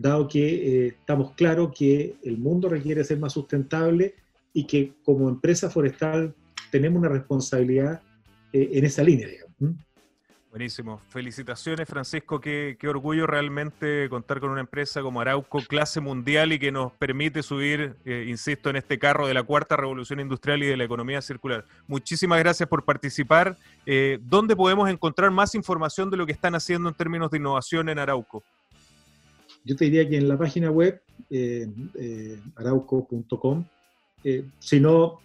dado 0.01 0.27
que 0.27 0.85
eh, 0.85 0.87
estamos 0.87 1.33
claros 1.33 1.71
que 1.77 2.15
el 2.23 2.37
mundo 2.37 2.67
requiere 2.67 3.03
ser 3.03 3.19
más 3.19 3.33
sustentable 3.33 4.15
y 4.51 4.65
que 4.65 4.93
como 5.03 5.29
empresa 5.29 5.69
forestal 5.69 6.33
tenemos 6.71 6.99
una 6.99 7.09
responsabilidad 7.09 8.01
eh, 8.51 8.69
en 8.73 8.85
esa 8.85 9.03
línea. 9.03 9.27
Buenísimo. 10.51 11.01
Felicitaciones, 11.09 11.87
Francisco. 11.87 12.39
Qué, 12.39 12.77
orgullo 12.87 13.25
realmente 13.25 14.07
contar 14.09 14.39
con 14.39 14.51
una 14.51 14.59
empresa 14.59 15.01
como 15.01 15.21
Arauco, 15.21 15.59
clase 15.67 16.01
mundial 16.01 16.51
y 16.51 16.59
que 16.59 16.71
nos 16.71 16.91
permite 16.91 17.41
subir, 17.41 17.95
eh, 18.05 18.25
insisto, 18.27 18.69
en 18.69 18.75
este 18.75 18.99
carro 18.99 19.27
de 19.27 19.33
la 19.33 19.43
cuarta 19.43 19.77
revolución 19.77 20.19
industrial 20.19 20.61
y 20.61 20.67
de 20.67 20.77
la 20.77 20.83
economía 20.83 21.21
circular. 21.21 21.65
Muchísimas 21.87 22.37
gracias 22.39 22.67
por 22.67 22.83
participar. 22.83 23.57
¿Dónde 24.21 24.55
podemos 24.55 24.89
encontrar 24.89 25.31
más 25.31 25.55
información 25.55 26.11
de 26.11 26.17
lo 26.17 26.25
que 26.25 26.33
están 26.33 26.53
haciendo 26.53 26.89
en 26.89 26.95
términos 26.95 27.31
de 27.31 27.37
innovación 27.37 27.87
en 27.89 27.99
Arauco? 27.99 28.43
Yo 29.63 29.75
te 29.75 29.85
diría 29.85 30.07
que 30.07 30.17
en 30.17 30.27
la 30.27 30.37
página 30.37 30.71
web, 30.71 31.01
eh, 31.29 31.67
eh, 31.95 32.39
arauco.com, 32.55 33.65
eh, 34.23 34.45
si 34.59 34.79
no, 34.79 35.19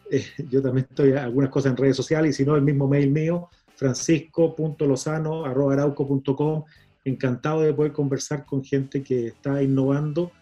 yo 0.50 0.62
también 0.62 0.86
estoy 0.88 1.12
algunas 1.12 1.50
cosas 1.50 1.72
en 1.72 1.76
redes 1.76 1.96
sociales, 1.96 2.34
y 2.34 2.42
si 2.42 2.44
no, 2.44 2.54
el 2.56 2.62
mismo 2.62 2.86
mail 2.86 3.10
mío, 3.10 3.48
francisco.lozano.arauco.com, 3.76 6.64
encantado 7.04 7.60
de 7.62 7.72
poder 7.72 7.92
conversar 7.92 8.44
con 8.44 8.64
gente 8.64 9.02
que 9.02 9.28
está 9.28 9.62
innovando. 9.62 10.32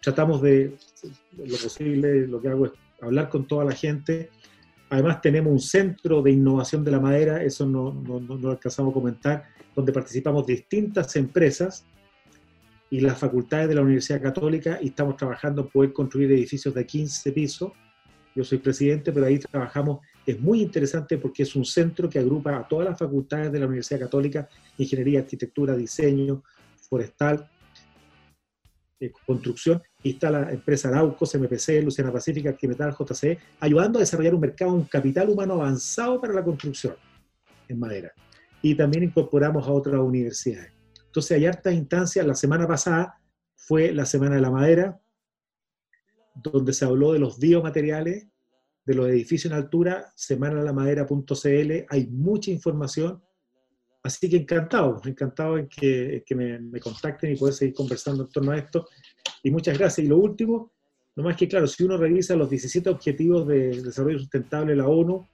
Tratamos 0.00 0.40
de, 0.42 0.76
lo 1.36 1.56
posible, 1.56 2.26
lo 2.26 2.40
que 2.40 2.48
hago 2.48 2.66
es 2.66 2.72
hablar 3.00 3.28
con 3.28 3.46
toda 3.46 3.64
la 3.64 3.72
gente. 3.72 4.30
Además 4.90 5.20
tenemos 5.20 5.52
un 5.52 5.60
centro 5.60 6.22
de 6.22 6.32
innovación 6.32 6.84
de 6.84 6.90
la 6.90 7.00
madera, 7.00 7.42
eso 7.42 7.66
no, 7.66 7.92
no, 7.92 8.20
no, 8.20 8.36
no 8.36 8.50
alcanzamos 8.50 8.92
a 8.92 8.94
comentar, 8.94 9.44
donde 9.74 9.92
participamos 9.92 10.46
distintas 10.46 11.16
empresas 11.16 11.86
y 12.92 13.00
las 13.00 13.18
facultades 13.18 13.70
de 13.70 13.74
la 13.74 13.80
Universidad 13.80 14.20
Católica 14.20 14.78
y 14.82 14.88
estamos 14.88 15.16
trabajando 15.16 15.62
en 15.62 15.68
poder 15.68 15.94
construir 15.94 16.30
edificios 16.30 16.74
de 16.74 16.84
15 16.84 17.32
pisos. 17.32 17.72
Yo 18.34 18.44
soy 18.44 18.58
presidente, 18.58 19.10
pero 19.12 19.24
ahí 19.24 19.38
trabajamos. 19.38 20.00
Es 20.24 20.38
muy 20.40 20.62
interesante 20.62 21.18
porque 21.18 21.42
es 21.42 21.56
un 21.56 21.64
centro 21.64 22.08
que 22.08 22.18
agrupa 22.18 22.56
a 22.56 22.66
todas 22.66 22.88
las 22.88 22.98
facultades 22.98 23.50
de 23.50 23.58
la 23.58 23.66
Universidad 23.66 24.00
Católica, 24.00 24.48
ingeniería, 24.78 25.20
arquitectura, 25.20 25.76
diseño, 25.76 26.44
forestal, 26.88 27.48
eh, 29.00 29.10
construcción, 29.26 29.82
y 30.02 30.10
está 30.10 30.30
la 30.30 30.52
empresa 30.52 30.88
Araucos, 30.88 31.34
MPC, 31.34 31.82
Luciana 31.82 32.12
Pacífica, 32.12 32.50
Arquimetal, 32.50 32.94
JCE, 32.94 33.38
ayudando 33.58 33.98
a 33.98 34.00
desarrollar 34.00 34.34
un 34.34 34.40
mercado, 34.40 34.72
un 34.72 34.84
capital 34.84 35.28
humano 35.28 35.54
avanzado 35.54 36.20
para 36.20 36.32
la 36.32 36.44
construcción 36.44 36.94
en 37.68 37.80
madera. 37.80 38.12
Y 38.62 38.76
también 38.76 39.02
incorporamos 39.02 39.66
a 39.66 39.72
otras 39.72 40.00
universidades. 40.00 40.70
Entonces 41.06 41.36
hay 41.36 41.46
hartas 41.46 41.74
instancias. 41.74 42.24
La 42.24 42.34
semana 42.34 42.66
pasada 42.66 43.20
fue 43.56 43.92
la 43.92 44.06
Semana 44.06 44.36
de 44.36 44.40
la 44.40 44.50
Madera, 44.50 45.00
donde 46.34 46.72
se 46.72 46.84
habló 46.84 47.12
de 47.12 47.18
los 47.18 47.38
biomateriales, 47.38 48.28
de 48.84 48.94
los 48.94 49.08
edificios 49.08 49.52
en 49.52 49.58
altura, 49.58 50.12
semanalamadera.cl, 50.16 51.86
hay 51.88 52.06
mucha 52.08 52.50
información. 52.50 53.22
Así 54.02 54.28
que 54.28 54.36
encantado, 54.36 55.00
encantado 55.04 55.58
en 55.58 55.68
que, 55.68 56.24
que 56.26 56.34
me, 56.34 56.80
contacten 56.80 57.32
y 57.32 57.36
poder 57.36 57.54
seguir 57.54 57.74
conversando 57.74 58.24
en 58.24 58.28
torno 58.30 58.52
a 58.52 58.58
esto. 58.58 58.88
Y 59.42 59.50
muchas 59.50 59.78
gracias. 59.78 60.04
Y 60.04 60.08
lo 60.08 60.18
último, 60.18 60.72
nomás 61.14 61.36
que 61.36 61.46
claro, 61.46 61.66
si 61.68 61.84
uno 61.84 61.96
revisa 61.96 62.34
los 62.34 62.50
17 62.50 62.90
objetivos 62.90 63.46
de 63.46 63.82
desarrollo 63.82 64.18
sustentable 64.18 64.72
de 64.72 64.78
la 64.78 64.88
ONU, 64.88 65.26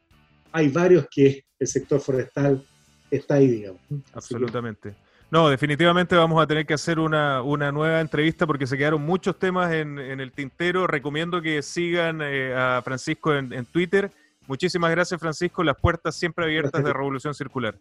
hay 0.52 0.68
varios 0.68 1.06
que 1.10 1.44
el 1.58 1.66
sector 1.66 2.00
forestal 2.00 2.62
está 3.10 3.36
ahí, 3.36 3.48
digamos. 3.48 3.80
Absolutamente. 4.12 4.94
No, 5.30 5.50
definitivamente 5.50 6.16
vamos 6.16 6.42
a 6.42 6.46
tener 6.46 6.64
que 6.64 6.72
hacer 6.72 6.98
una, 6.98 7.42
una 7.42 7.70
nueva 7.70 8.00
entrevista 8.00 8.46
porque 8.46 8.66
se 8.66 8.78
quedaron 8.78 9.02
muchos 9.02 9.38
temas 9.38 9.72
en, 9.72 9.98
en 9.98 10.20
el 10.20 10.32
tintero. 10.32 10.86
Recomiendo 10.86 11.42
que 11.42 11.62
sigan 11.62 12.20
eh, 12.22 12.54
a 12.54 12.80
Francisco 12.82 13.34
en, 13.34 13.52
en, 13.52 13.66
Twitter. 13.66 14.10
Muchísimas 14.46 14.90
gracias, 14.90 15.20
Francisco. 15.20 15.62
Las 15.62 15.76
puertas 15.76 16.16
siempre 16.16 16.46
abiertas 16.46 16.82
de 16.82 16.92
Revolución 16.94 17.34
Circular. 17.34 17.74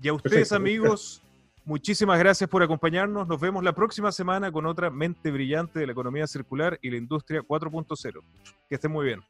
Y 0.00 0.06
a 0.06 0.14
ustedes, 0.14 0.52
amigos, 0.52 1.20
muchísimas 1.64 2.16
gracias 2.20 2.48
por 2.48 2.62
acompañarnos. 2.62 3.26
Nos 3.26 3.40
vemos 3.40 3.64
la 3.64 3.72
próxima 3.72 4.12
semana 4.12 4.52
con 4.52 4.64
otra 4.64 4.88
mente 4.88 5.32
brillante 5.32 5.80
de 5.80 5.86
la 5.86 5.92
economía 5.92 6.28
circular 6.28 6.78
y 6.80 6.90
la 6.90 6.96
industria 6.96 7.42
4.0. 7.42 8.20
Que 8.68 8.74
estén 8.76 8.92
muy 8.92 9.06
bien. 9.06 9.20